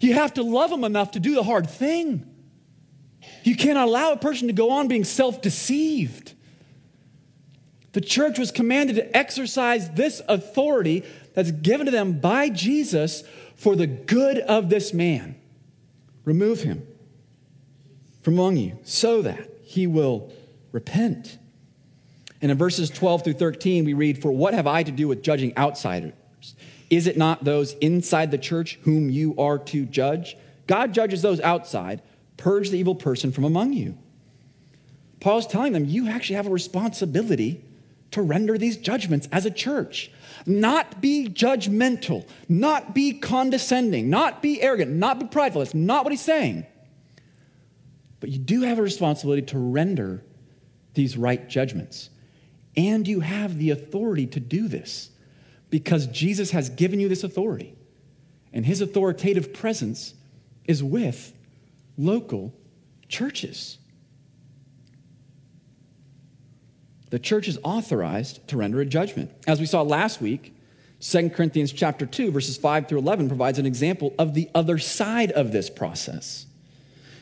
[0.00, 2.24] You have to love him enough to do the hard thing.
[3.42, 6.34] You cannot allow a person to go on being self deceived.
[7.92, 11.04] The church was commanded to exercise this authority
[11.38, 13.22] that's given to them by Jesus
[13.54, 15.36] for the good of this man.
[16.24, 16.84] Remove him
[18.22, 20.32] from among you so that he will
[20.72, 21.38] repent.
[22.42, 25.22] And in verses 12 through 13, we read, For what have I to do with
[25.22, 26.12] judging outsiders?
[26.90, 30.36] Is it not those inside the church whom you are to judge?
[30.66, 32.02] God judges those outside.
[32.36, 33.96] Purge the evil person from among you.
[35.20, 37.62] Paul's telling them, You actually have a responsibility
[38.10, 40.10] to render these judgments as a church.
[40.48, 45.60] Not be judgmental, not be condescending, not be arrogant, not be prideful.
[45.60, 46.66] That's not what he's saying.
[48.20, 50.24] But you do have a responsibility to render
[50.94, 52.10] these right judgments.
[52.76, 55.10] And you have the authority to do this
[55.70, 57.74] because Jesus has given you this authority.
[58.52, 60.14] And his authoritative presence
[60.64, 61.32] is with
[61.96, 62.54] local
[63.08, 63.78] churches.
[67.10, 69.30] The church is authorized to render a judgment.
[69.46, 70.54] As we saw last week,
[71.00, 75.30] 2 Corinthians chapter 2 verses 5 through 11 provides an example of the other side
[75.32, 76.46] of this process.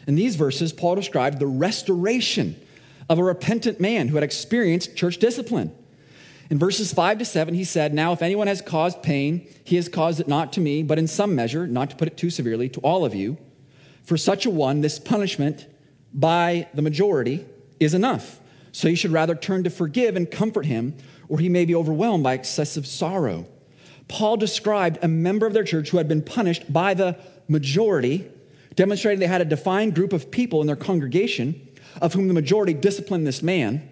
[0.07, 2.61] In these verses, Paul described the restoration
[3.09, 5.73] of a repentant man who had experienced church discipline.
[6.49, 9.89] In verses 5 to 7, he said, Now, if anyone has caused pain, he has
[9.89, 12.69] caused it not to me, but in some measure, not to put it too severely,
[12.71, 13.37] to all of you.
[14.05, 15.67] For such a one, this punishment
[16.15, 17.45] by the majority
[17.81, 18.41] is enough.
[18.77, 20.99] So you should rather turn to forgive and comfort him,
[21.31, 23.47] or he may be overwhelmed by excessive sorrow.
[24.07, 27.17] Paul described a member of their church who had been punished by the
[27.49, 28.31] majority
[28.75, 31.59] demonstrating they had a defined group of people in their congregation,
[32.03, 33.89] of whom the majority disciplined this man.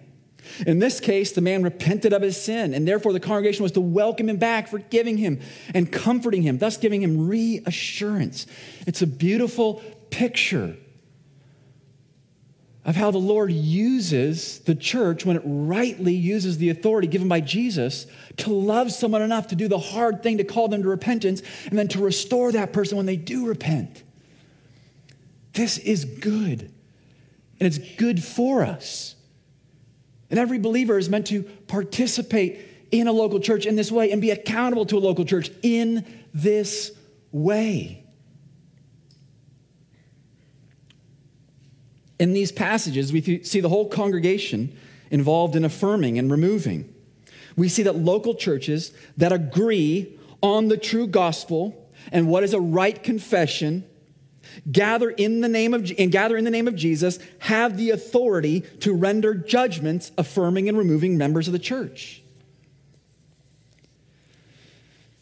[0.67, 3.81] In this case, the man repented of his sin, and therefore the congregation was to
[3.81, 5.39] welcome him back, forgiving him
[5.73, 8.45] and comforting him, thus giving him reassurance.
[8.85, 10.77] It's a beautiful picture
[12.85, 17.41] of how the Lord uses the church when it rightly uses the authority given by
[17.41, 18.05] Jesus
[18.37, 21.77] to love someone enough to do the hard thing to call them to repentance and
[21.77, 24.03] then to restore that person when they do repent.
[25.53, 26.71] This is good,
[27.59, 29.15] and it's good for us.
[30.29, 32.59] And every believer is meant to participate
[32.91, 36.05] in a local church in this way and be accountable to a local church in
[36.33, 36.91] this
[37.31, 38.04] way.
[42.19, 44.75] In these passages, we see the whole congregation
[45.11, 46.93] involved in affirming and removing.
[47.55, 52.59] We see that local churches that agree on the true gospel and what is a
[52.59, 53.85] right confession
[54.71, 58.61] gather in the name of and gather in the name of Jesus have the authority
[58.81, 62.21] to render judgments affirming and removing members of the church.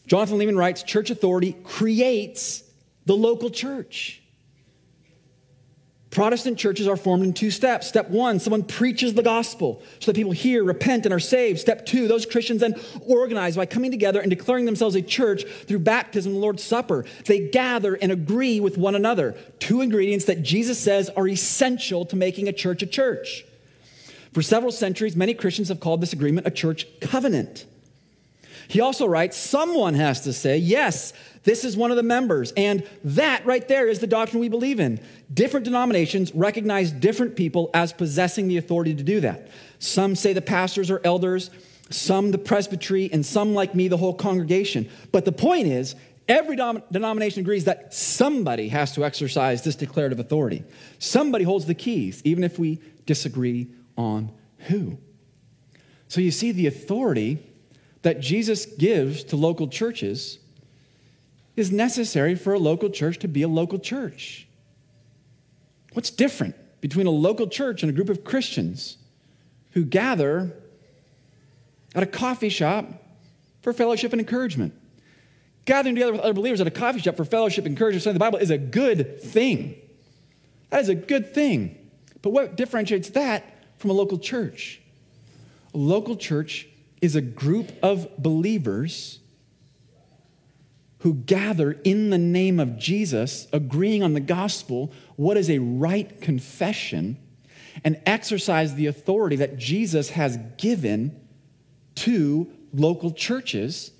[0.06, 2.62] Jonathan Leeman writes church authority creates
[3.06, 4.20] the local church.
[6.14, 7.88] Protestant churches are formed in two steps.
[7.88, 11.58] Step one, someone preaches the gospel so that people hear, repent, and are saved.
[11.58, 15.80] Step two, those Christians then organize by coming together and declaring themselves a church through
[15.80, 17.04] baptism and the Lord's Supper.
[17.24, 19.36] They gather and agree with one another.
[19.58, 23.44] Two ingredients that Jesus says are essential to making a church a church.
[24.32, 27.66] For several centuries, many Christians have called this agreement a church covenant.
[28.68, 31.12] He also writes, someone has to say, yes,
[31.44, 32.52] this is one of the members.
[32.56, 35.00] And that right there is the doctrine we believe in.
[35.32, 39.48] Different denominations recognize different people as possessing the authority to do that.
[39.78, 41.50] Some say the pastors or elders,
[41.90, 44.88] some the presbytery, and some, like me, the whole congregation.
[45.12, 45.94] But the point is,
[46.26, 50.64] every denomination agrees that somebody has to exercise this declarative authority.
[50.98, 54.96] Somebody holds the keys, even if we disagree on who.
[56.08, 57.44] So you see, the authority
[58.04, 60.38] that Jesus gives to local churches
[61.56, 64.46] is necessary for a local church to be a local church.
[65.94, 68.98] What's different between a local church and a group of Christians
[69.70, 70.52] who gather
[71.94, 72.86] at a coffee shop
[73.62, 74.74] for fellowship and encouragement?
[75.64, 78.20] Gathering together with other believers at a coffee shop for fellowship and encouragement, studying the
[78.20, 79.76] Bible is a good thing.
[80.68, 81.78] That is a good thing.
[82.20, 83.44] But what differentiates that
[83.78, 84.82] from a local church?
[85.72, 86.68] A local church
[87.04, 89.18] is a group of believers
[91.00, 96.18] who gather in the name of Jesus, agreeing on the gospel, what is a right
[96.22, 97.18] confession,
[97.84, 101.14] and exercise the authority that Jesus has given
[101.96, 103.90] to local churches,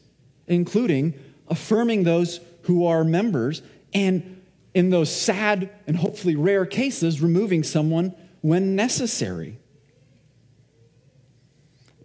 [0.47, 1.13] including
[1.49, 3.61] affirming those who are members
[3.93, 4.41] and
[4.73, 9.59] in those sad and hopefully rare cases, removing someone when necessary.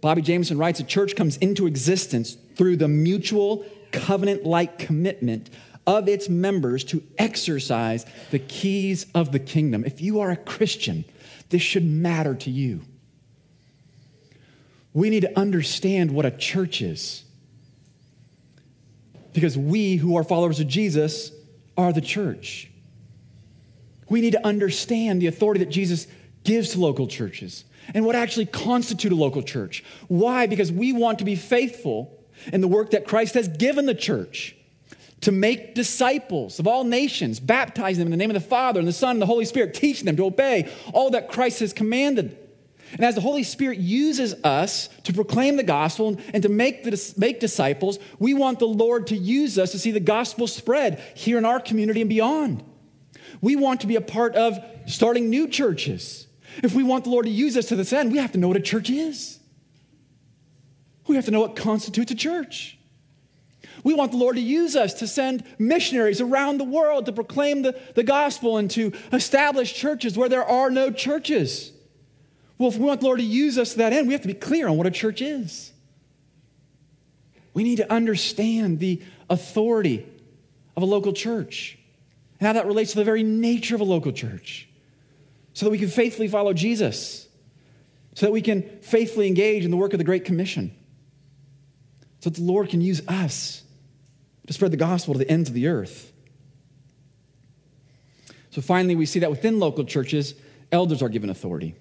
[0.00, 5.50] Bobby Jamieson writes a church comes into existence through the mutual covenant like commitment
[5.86, 9.84] of its members to exercise the keys of the kingdom.
[9.84, 11.04] If you are a Christian,
[11.48, 12.82] this should matter to you.
[14.92, 17.24] We need to understand what a church is.
[19.32, 21.30] Because we who are followers of Jesus
[21.76, 22.68] are the church.
[24.08, 26.08] We need to understand the authority that Jesus
[26.42, 27.64] gives to local churches
[27.94, 29.84] and what actually constitute a local church.
[30.08, 30.46] Why?
[30.46, 32.18] Because we want to be faithful
[32.52, 34.56] in the work that Christ has given the church
[35.22, 38.88] to make disciples of all nations, baptizing them in the name of the Father and
[38.88, 42.36] the Son and the Holy Spirit, teaching them to obey all that Christ has commanded.
[42.92, 47.14] And as the Holy Spirit uses us to proclaim the gospel and to make, the,
[47.16, 51.38] make disciples, we want the Lord to use us to see the gospel spread here
[51.38, 52.64] in our community and beyond.
[53.40, 56.26] We want to be a part of starting new churches
[56.62, 58.48] if we want the Lord to use us to this end, we have to know
[58.48, 59.38] what a church is.
[61.06, 62.78] We have to know what constitutes a church.
[63.82, 67.62] We want the Lord to use us to send missionaries around the world to proclaim
[67.62, 71.72] the, the gospel and to establish churches where there are no churches.
[72.58, 74.28] Well, if we want the Lord to use us to that end, we have to
[74.28, 75.72] be clear on what a church is.
[77.54, 80.06] We need to understand the authority
[80.76, 81.78] of a local church
[82.38, 84.68] and how that relates to the very nature of a local church
[85.60, 87.28] so that we can faithfully follow Jesus,
[88.14, 90.74] so that we can faithfully engage in the work of the Great Commission,
[92.20, 93.62] so that the Lord can use us
[94.46, 96.14] to spread the gospel to the ends of the earth.
[98.48, 100.34] So finally, we see that within local churches,
[100.72, 101.74] elders are given authority.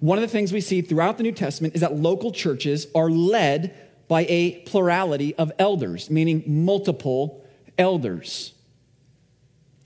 [0.00, 3.10] One of the things we see throughout the New Testament is that local churches are
[3.10, 3.76] led
[4.08, 7.44] by a plurality of elders, meaning multiple
[7.76, 8.54] elders.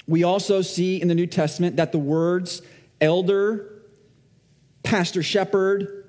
[0.06, 2.62] We also see in the New Testament that the words
[3.04, 3.82] elder,
[4.82, 6.06] pastor shepherd,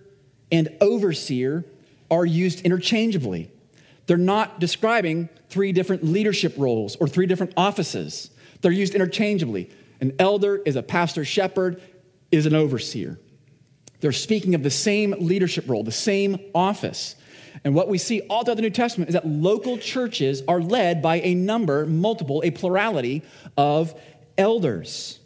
[0.51, 1.65] and overseer
[2.09, 3.51] are used interchangeably.
[4.07, 8.29] They're not describing three different leadership roles or three different offices.
[8.61, 9.69] They're used interchangeably.
[9.99, 11.81] An elder is a pastor shepherd,
[12.31, 13.19] is an overseer.
[13.99, 17.15] They're speaking of the same leadership role, the same office.
[17.63, 21.01] And what we see all throughout the New Testament is that local churches are led
[21.01, 23.23] by a number, multiple, a plurality
[23.57, 23.99] of
[24.37, 25.19] elders.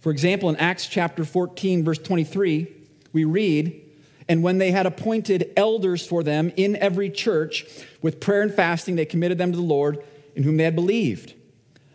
[0.00, 2.72] For example, in Acts chapter 14, verse 23,
[3.12, 3.82] we read,
[4.28, 7.66] And when they had appointed elders for them in every church,
[8.00, 10.02] with prayer and fasting, they committed them to the Lord
[10.34, 11.34] in whom they had believed.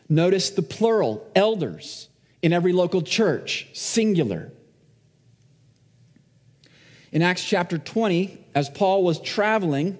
[0.08, 2.10] Notice the plural, elders,
[2.44, 4.52] in every local church, singular.
[7.12, 9.98] In Acts chapter 20, as Paul was traveling,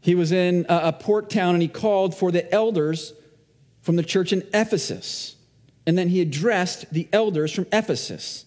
[0.00, 3.12] he was in a port town and he called for the elders
[3.82, 5.34] from the church in Ephesus.
[5.86, 8.44] And then he addressed the elders from Ephesus.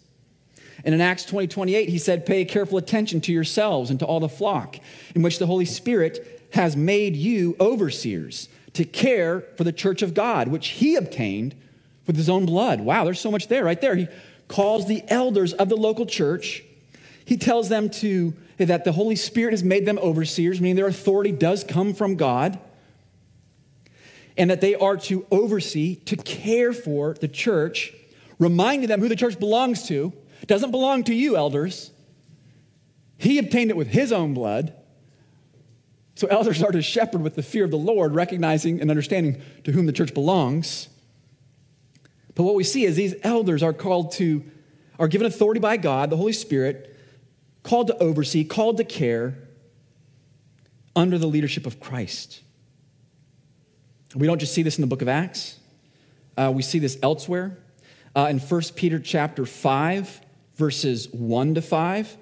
[0.86, 4.20] And in Acts 20 28, he said, Pay careful attention to yourselves and to all
[4.20, 4.78] the flock
[5.16, 10.14] in which the Holy Spirit has made you overseers to care for the church of
[10.14, 11.56] God, which he obtained
[12.06, 12.82] with his own blood.
[12.82, 13.96] Wow, there's so much there, right there.
[13.96, 14.08] He
[14.48, 16.64] calls the elders of the local church.
[17.26, 21.32] He tells them to that the Holy Spirit has made them overseers, meaning their authority
[21.32, 22.60] does come from God,
[24.38, 27.94] and that they are to oversee, to care for the church,
[28.40, 30.14] reminding them who the church belongs to.
[30.48, 31.92] Doesn't belong to you, elders.
[33.18, 34.74] He obtained it with his own blood.
[36.16, 39.72] So elders are to shepherd with the fear of the Lord, recognizing and understanding to
[39.72, 40.90] whom the church belongs.
[42.36, 44.44] But what we see is these elders are called to,
[45.00, 46.96] are given authority by God, the Holy Spirit,
[47.64, 49.38] called to oversee, called to care
[50.96, 52.42] under the leadership of Christ.
[54.16, 55.58] We don't just see this in the book of Acts.
[56.38, 57.58] Uh, we see this elsewhere.
[58.16, 60.22] Uh, in 1 Peter chapter 5,
[60.56, 62.18] verses 1 to 5,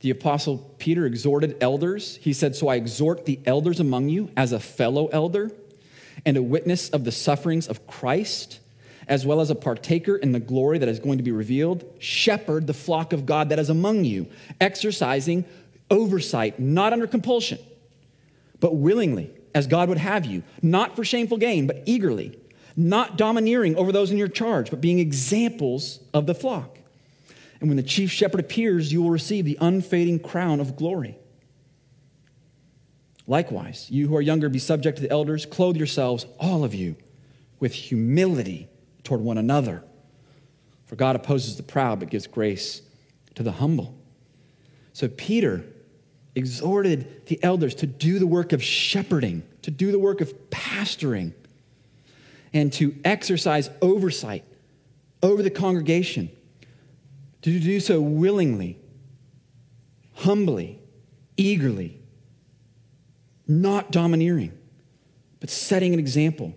[0.00, 2.16] the apostle Peter exhorted elders.
[2.16, 5.50] He said, So I exhort the elders among you as a fellow elder
[6.24, 8.60] and a witness of the sufferings of Christ,
[9.06, 11.84] as well as a partaker in the glory that is going to be revealed.
[11.98, 14.28] Shepherd the flock of God that is among you,
[14.62, 15.44] exercising
[15.90, 17.58] oversight, not under compulsion,
[18.60, 22.38] but willingly, as God would have you, not for shameful gain, but eagerly,
[22.76, 26.78] not domineering over those in your charge, but being examples of the flock.
[27.60, 31.16] And when the chief shepherd appears, you will receive the unfading crown of glory.
[33.26, 35.46] Likewise, you who are younger, be subject to the elders.
[35.46, 36.96] Clothe yourselves, all of you,
[37.58, 38.68] with humility
[39.02, 39.82] toward one another.
[40.84, 42.82] For God opposes the proud, but gives grace
[43.34, 43.98] to the humble.
[44.92, 45.64] So Peter
[46.34, 51.32] exhorted the elders to do the work of shepherding, to do the work of pastoring,
[52.52, 54.44] and to exercise oversight
[55.22, 56.30] over the congregation
[57.44, 58.78] to do so willingly,
[60.14, 60.78] humbly,
[61.36, 62.00] eagerly,
[63.46, 64.50] not domineering,
[65.40, 66.54] but setting an example,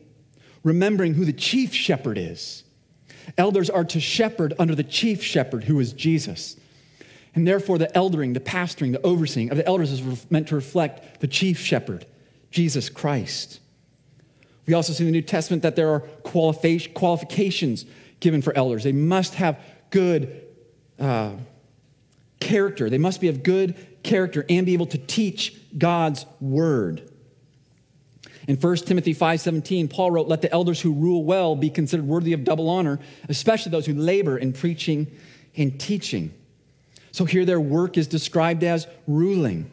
[0.63, 2.63] remembering who the chief shepherd is.
[3.37, 6.55] Elders are to shepherd under the chief shepherd, who is Jesus.
[7.37, 11.19] And therefore, the eldering, the pastoring, the overseeing of the elders is meant to reflect
[11.19, 12.03] the chief shepherd,
[12.49, 13.59] Jesus Christ.
[14.65, 17.85] We also see in the New Testament that there are qualifications
[18.21, 18.83] given for elders.
[18.83, 19.59] They must have
[19.91, 20.41] good
[20.97, 21.33] uh,
[22.39, 22.89] character.
[22.89, 27.07] They must be of good character and be able to teach God's word.
[28.47, 32.33] In 1 Timothy 5:17, Paul wrote, "Let the elders who rule well be considered worthy
[32.33, 35.05] of double honor, especially those who labor in preaching
[35.55, 36.31] and teaching."
[37.17, 39.71] So here their work is described as ruling.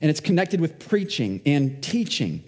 [0.00, 2.42] And it's connected with preaching and teaching.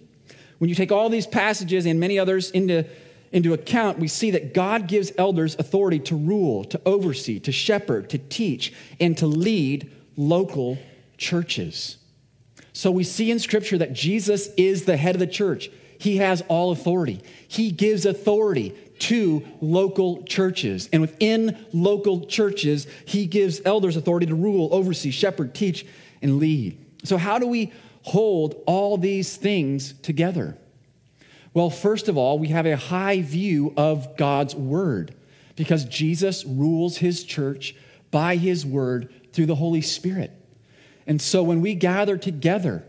[0.57, 2.87] When you take all these passages and many others into
[3.31, 8.09] into account, we see that God gives elders authority to rule, to oversee, to shepherd,
[8.09, 10.79] to teach, and to lead local
[11.19, 11.99] churches.
[12.73, 15.71] So we see in Scripture that Jesus is the head of the church.
[15.99, 17.21] He has all authority.
[17.47, 20.89] He gives authority to local churches.
[20.93, 25.87] And within local churches, he gives elders authority to rule, oversee, shepherd, teach,
[26.23, 26.79] and lead.
[27.05, 27.73] So, how do we
[28.03, 30.57] hold all these things together?
[31.53, 35.15] Well, first of all, we have a high view of God's word
[35.57, 37.75] because Jesus rules his church
[38.11, 40.31] by his word through the Holy Spirit.
[41.07, 42.85] And so when we gather together,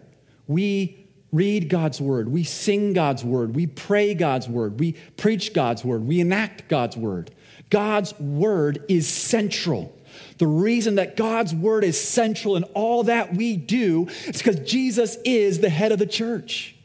[0.47, 1.00] we
[1.32, 6.05] read God's word, we sing God's word, we pray God's word, we preach God's word,
[6.05, 7.32] we enact God's word.
[7.69, 9.97] God's word is central.
[10.39, 15.17] The reason that God's word is central in all that we do is because Jesus
[15.23, 16.75] is the head of the church.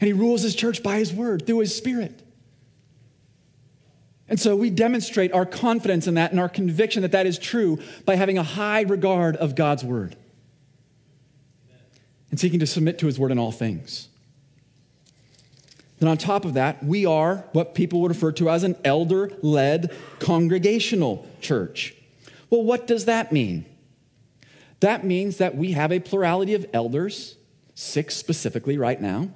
[0.00, 2.20] And he rules his church by his word, through his spirit.
[4.28, 7.78] And so we demonstrate our confidence in that and our conviction that that is true
[8.04, 10.16] by having a high regard of God's word
[12.34, 14.08] and seeking to submit to his word in all things.
[16.00, 19.30] Then, on top of that, we are what people would refer to as an elder
[19.40, 21.94] led congregational church.
[22.50, 23.66] Well, what does that mean?
[24.80, 27.36] That means that we have a plurality of elders,
[27.76, 29.28] six specifically right now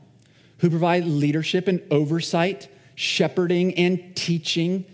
[0.59, 4.85] who provide leadership and oversight, shepherding and teaching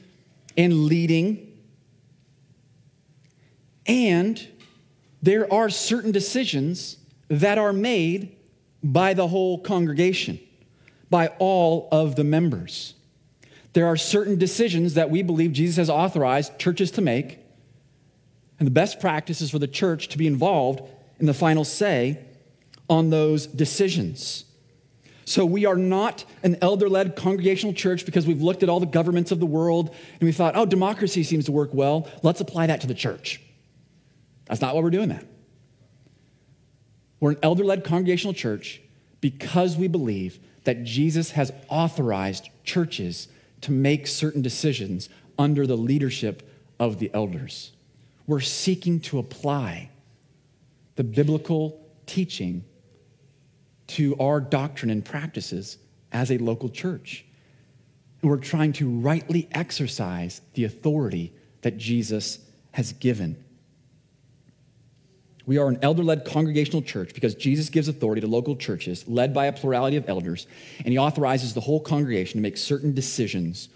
[0.59, 1.59] and leading.
[3.87, 4.47] And
[5.23, 6.99] there are certain decisions
[7.29, 8.37] that are made
[8.83, 10.39] by the whole congregation,
[11.11, 12.95] by all of the members.
[13.73, 17.39] There are certain decisions that we believe Jesus has authorized churches to make.
[18.59, 20.81] And the best practice is for the church to be involved
[21.19, 22.19] in the final say
[22.89, 24.45] on those decisions.
[25.25, 28.87] So we are not an elder led congregational church because we've looked at all the
[28.87, 32.09] governments of the world and we thought, oh, democracy seems to work well.
[32.23, 33.41] Let's apply that to the church.
[34.47, 35.25] That's not why we're doing that.
[37.25, 38.83] We're an elder led congregational church
[39.23, 43.29] because we believe that Jesus has authorized churches
[43.63, 45.09] to make certain decisions
[45.39, 46.47] under the leadership
[46.79, 47.73] of the elders.
[48.27, 49.89] We're seeking to apply
[50.97, 52.63] the biblical teaching
[53.87, 55.79] to our doctrine and practices
[56.13, 57.25] as a local church.
[58.21, 62.41] And we're trying to rightly exercise the authority that Jesus
[62.73, 63.43] has given.
[65.47, 69.35] We are an elder led congregational church because Jesus gives authority to local churches led
[69.35, 70.47] by a plurality of elders,
[70.79, 73.69] and he authorizes the whole congregation to make certain decisions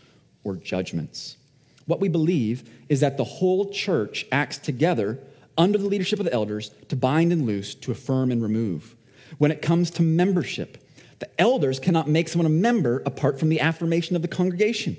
[0.45, 1.37] or judgments.
[1.85, 5.19] What we believe is that the whole church acts together
[5.59, 8.95] under the leadership of the elders to bind and loose, to affirm and remove.
[9.37, 10.79] When it comes to membership,
[11.19, 14.97] the elders cannot make someone a member apart from the affirmation of the congregation.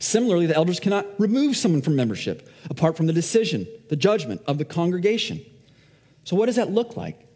[0.00, 4.58] Similarly, the elders cannot remove someone from membership apart from the decision, the judgment of
[4.58, 5.40] the congregation.
[6.28, 7.26] So, what does that look like?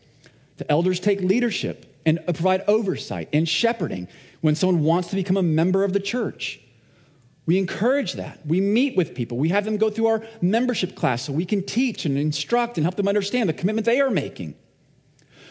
[0.59, 4.07] The elders take leadership and provide oversight and shepherding
[4.43, 6.61] when someone wants to become a member of the church.
[7.47, 8.45] We encourage that.
[8.47, 9.39] We meet with people.
[9.39, 12.85] We have them go through our membership class so we can teach and instruct and
[12.85, 14.57] help them understand the commitment they are making.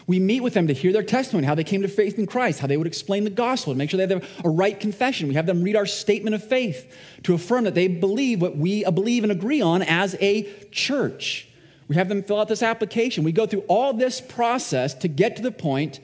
[0.06, 2.60] We meet with them to hear their testimony, how they came to faith in Christ,
[2.60, 5.28] how they would explain the gospel, to make sure they have a right confession.
[5.28, 8.86] We have them read our statement of faith to affirm that they believe what we
[8.86, 11.48] uh, believe and agree on as a church.
[11.92, 13.26] We have them fill out this application.
[13.26, 16.00] We go through all this process to get to the point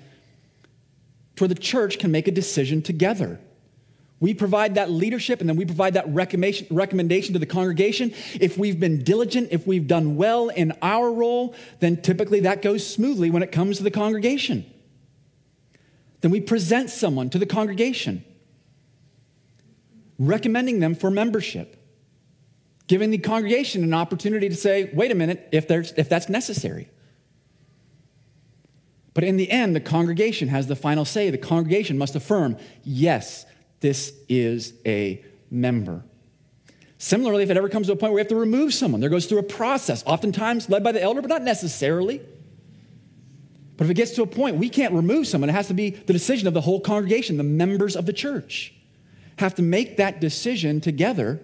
[1.38, 3.40] where the church can make a decision together.
[4.20, 8.14] We provide that leadership and then we provide that recommendation to the congregation.
[8.34, 12.86] If we've been diligent, if we've done well in our role, then typically that goes
[12.86, 14.66] smoothly when it comes to the congregation.
[16.20, 18.26] Then we present someone to the congregation,
[20.20, 21.82] recommending them for membership,
[22.88, 26.90] giving the congregation an opportunity to say, wait a minute, if, there's, if that's necessary.
[29.14, 31.30] But in the end, the congregation has the final say.
[31.30, 33.46] The congregation must affirm, yes,
[33.80, 36.04] this is a member.
[37.00, 39.10] Similarly, if it ever comes to a point where we have to remove someone, there
[39.10, 42.22] goes through a process, oftentimes led by the elder, but not necessarily.
[43.76, 45.92] But if it gets to a point we can't remove someone, it has to be
[45.92, 48.74] the decision of the whole congregation, the members of the church
[49.38, 51.40] have to make that decision together,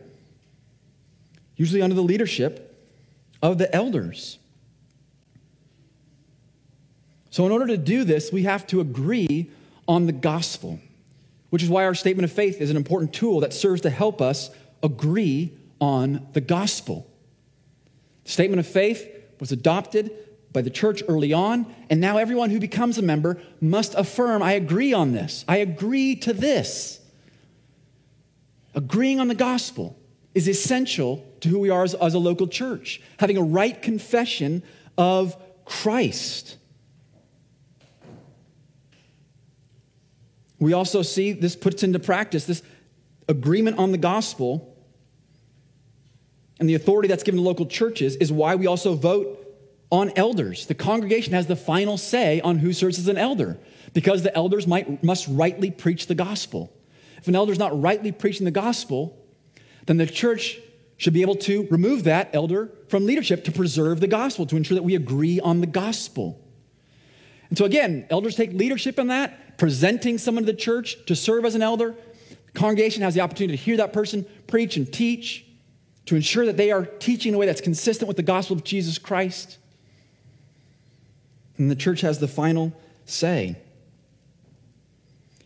[1.55, 2.75] usually under the leadership
[3.41, 4.37] of the elders.
[7.29, 9.49] So, in order to do this, we have to agree
[9.87, 10.79] on the gospel
[11.53, 14.23] which is why our statement of faith is an important tool that serves to help
[14.23, 14.49] us
[14.81, 17.07] agree on the gospel.
[18.23, 19.07] The statement of faith
[19.39, 20.11] was adopted
[20.51, 24.53] by the church early on, and now everyone who becomes a member must affirm I
[24.53, 25.45] agree on this.
[25.47, 26.99] I agree to this.
[28.73, 29.95] Agreeing on the gospel
[30.33, 34.63] is essential to who we are as, as a local church, having a right confession
[34.97, 36.57] of Christ.
[40.59, 42.63] We also see this puts into practice this
[43.27, 44.73] agreement on the gospel
[46.59, 49.39] and the authority that's given to local churches is why we also vote
[49.91, 50.65] on elders.
[50.65, 53.57] The congregation has the final say on who serves as an elder
[53.93, 56.71] because the elders might, must rightly preach the gospel.
[57.17, 59.17] If an elder is not rightly preaching the gospel,
[59.85, 60.59] then the church
[60.97, 64.75] should be able to remove that elder from leadership to preserve the gospel, to ensure
[64.75, 66.39] that we agree on the gospel.
[67.49, 71.45] And so, again, elders take leadership in that presenting someone to the church to serve
[71.45, 71.95] as an elder,
[72.29, 75.45] the congregation has the opportunity to hear that person preach and teach,
[76.05, 78.63] to ensure that they are teaching in a way that's consistent with the gospel of
[78.63, 79.57] Jesus Christ.
[81.57, 82.73] And the church has the final
[83.05, 83.55] say.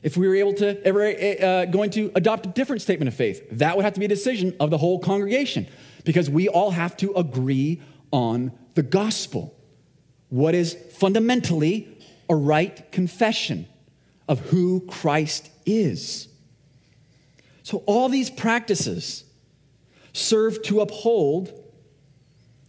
[0.08, 3.46] If we were able to ever uh, going to adopt a different statement of faith,
[3.52, 5.68] that would have to be a decision of the whole congregation
[6.06, 7.82] because we all have to agree
[8.14, 9.54] on the gospel.
[10.30, 11.90] What is fundamentally
[12.30, 13.68] a right confession
[14.30, 16.30] of who Christ is.
[17.64, 19.26] So, all these practices
[20.14, 21.52] serve to uphold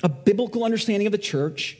[0.02, 1.78] a biblical understanding of the church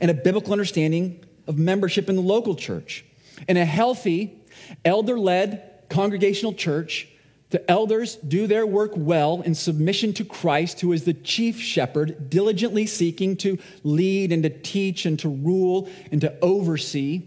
[0.00, 3.04] and a biblical understanding of membership in the local church.
[3.46, 4.40] and a healthy,
[4.84, 7.08] elder led congregational church,
[7.50, 12.28] the elders do their work well in submission to Christ, who is the chief shepherd,
[12.28, 17.22] diligently seeking to lead and to teach and to rule and to oversee.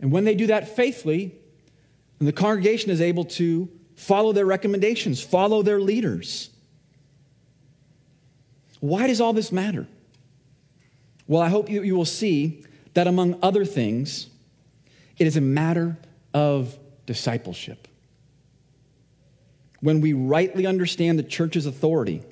[0.00, 1.34] And when they do that faithfully,
[2.18, 6.50] then the congregation is able to follow their recommendations, follow their leaders.
[8.80, 9.86] Why does all this matter?
[11.26, 12.64] Well, I hope you, you will see
[12.94, 14.28] that among other things,
[15.18, 15.98] it is a matter
[16.34, 17.88] of discipleship.
[19.80, 22.22] When we rightly understand the church's authority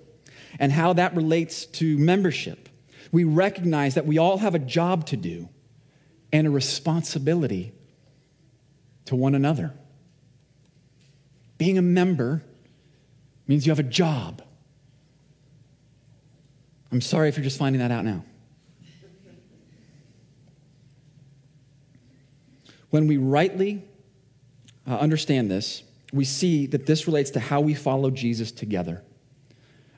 [0.59, 2.69] and how that relates to membership,
[3.13, 5.49] we recognize that we all have a job to do
[6.33, 7.73] and a responsibility
[9.07, 9.73] to one another.
[11.59, 12.43] Being a member
[13.47, 14.43] means you have a job.
[16.91, 18.25] I'm sorry if you're just finding that out now.
[22.97, 23.85] When we rightly
[24.89, 25.83] uh, understand this,
[26.15, 29.03] we see that this relates to how we follow Jesus together,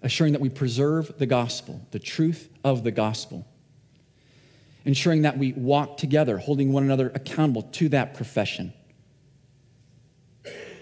[0.02, 3.46] assuring that we preserve the gospel, the truth of the gospel,
[4.84, 8.72] ensuring that we walk together, holding one another accountable to that profession,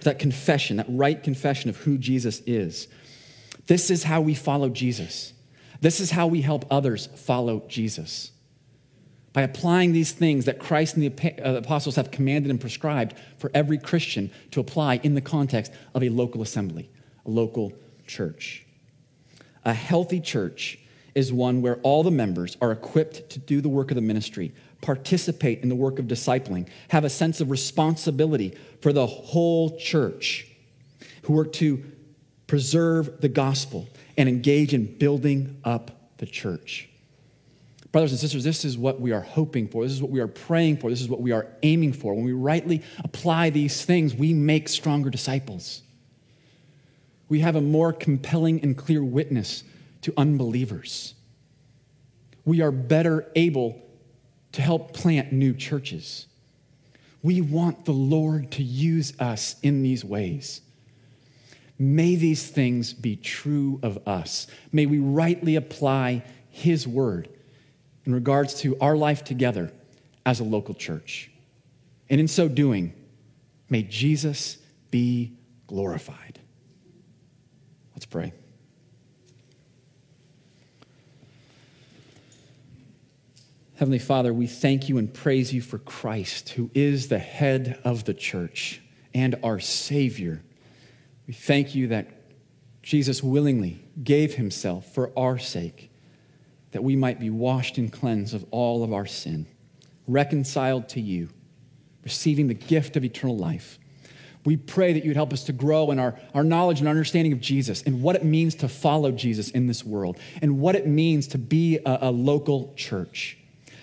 [0.00, 2.88] that confession, that right confession of who Jesus is.
[3.66, 5.34] This is how we follow Jesus.
[5.82, 8.30] This is how we help others follow Jesus
[9.36, 13.50] by applying these things that Christ and the uh, apostles have commanded and prescribed for
[13.52, 16.88] every Christian to apply in the context of a local assembly,
[17.26, 17.74] a local
[18.06, 18.64] church.
[19.66, 20.78] A healthy church
[21.14, 24.54] is one where all the members are equipped to do the work of the ministry,
[24.80, 30.46] participate in the work of discipling, have a sense of responsibility for the whole church,
[31.24, 31.84] who work to
[32.46, 36.88] preserve the gospel and engage in building up the church.
[37.96, 39.82] Brothers and sisters, this is what we are hoping for.
[39.82, 40.90] This is what we are praying for.
[40.90, 42.12] This is what we are aiming for.
[42.12, 45.80] When we rightly apply these things, we make stronger disciples.
[47.30, 49.64] We have a more compelling and clear witness
[50.02, 51.14] to unbelievers.
[52.44, 53.80] We are better able
[54.52, 56.26] to help plant new churches.
[57.22, 60.60] We want the Lord to use us in these ways.
[61.78, 64.48] May these things be true of us.
[64.70, 67.30] May we rightly apply His word
[68.06, 69.72] in regards to our life together
[70.24, 71.30] as a local church.
[72.08, 72.94] And in so doing,
[73.68, 74.58] may Jesus
[74.90, 75.36] be
[75.66, 76.38] glorified.
[77.94, 78.32] Let's pray.
[83.74, 88.04] Heavenly Father, we thank you and praise you for Christ, who is the head of
[88.04, 88.80] the church
[89.12, 90.42] and our Savior.
[91.26, 92.08] We thank you that
[92.82, 95.85] Jesus willingly gave himself for our sake
[96.76, 99.46] that we might be washed and cleansed of all of our sin,
[100.06, 101.30] reconciled to you,
[102.04, 103.78] receiving the gift of eternal life.
[104.44, 107.40] We pray that you'd help us to grow in our, our knowledge and understanding of
[107.40, 111.28] Jesus and what it means to follow Jesus in this world and what it means
[111.28, 113.38] to be a, a local church.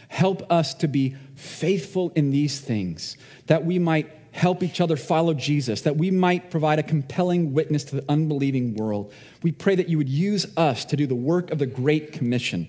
[0.08, 3.18] Help us to be faithful in these things,
[3.48, 7.84] that we might help each other follow Jesus, that we might provide a compelling witness
[7.86, 9.12] to the unbelieving world.
[9.42, 12.68] We pray that you would use us to do the work of the Great Commission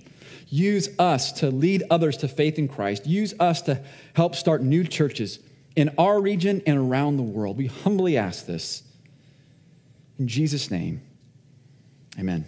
[0.55, 3.09] Use us to lead others to faith in Christ.
[3.09, 3.83] Use us to
[4.13, 5.41] help start new churches
[5.75, 7.57] in our region and around the world.
[7.57, 8.85] We humbly ask this.
[10.17, 11.03] In Jesus' name,
[12.21, 12.47] amen.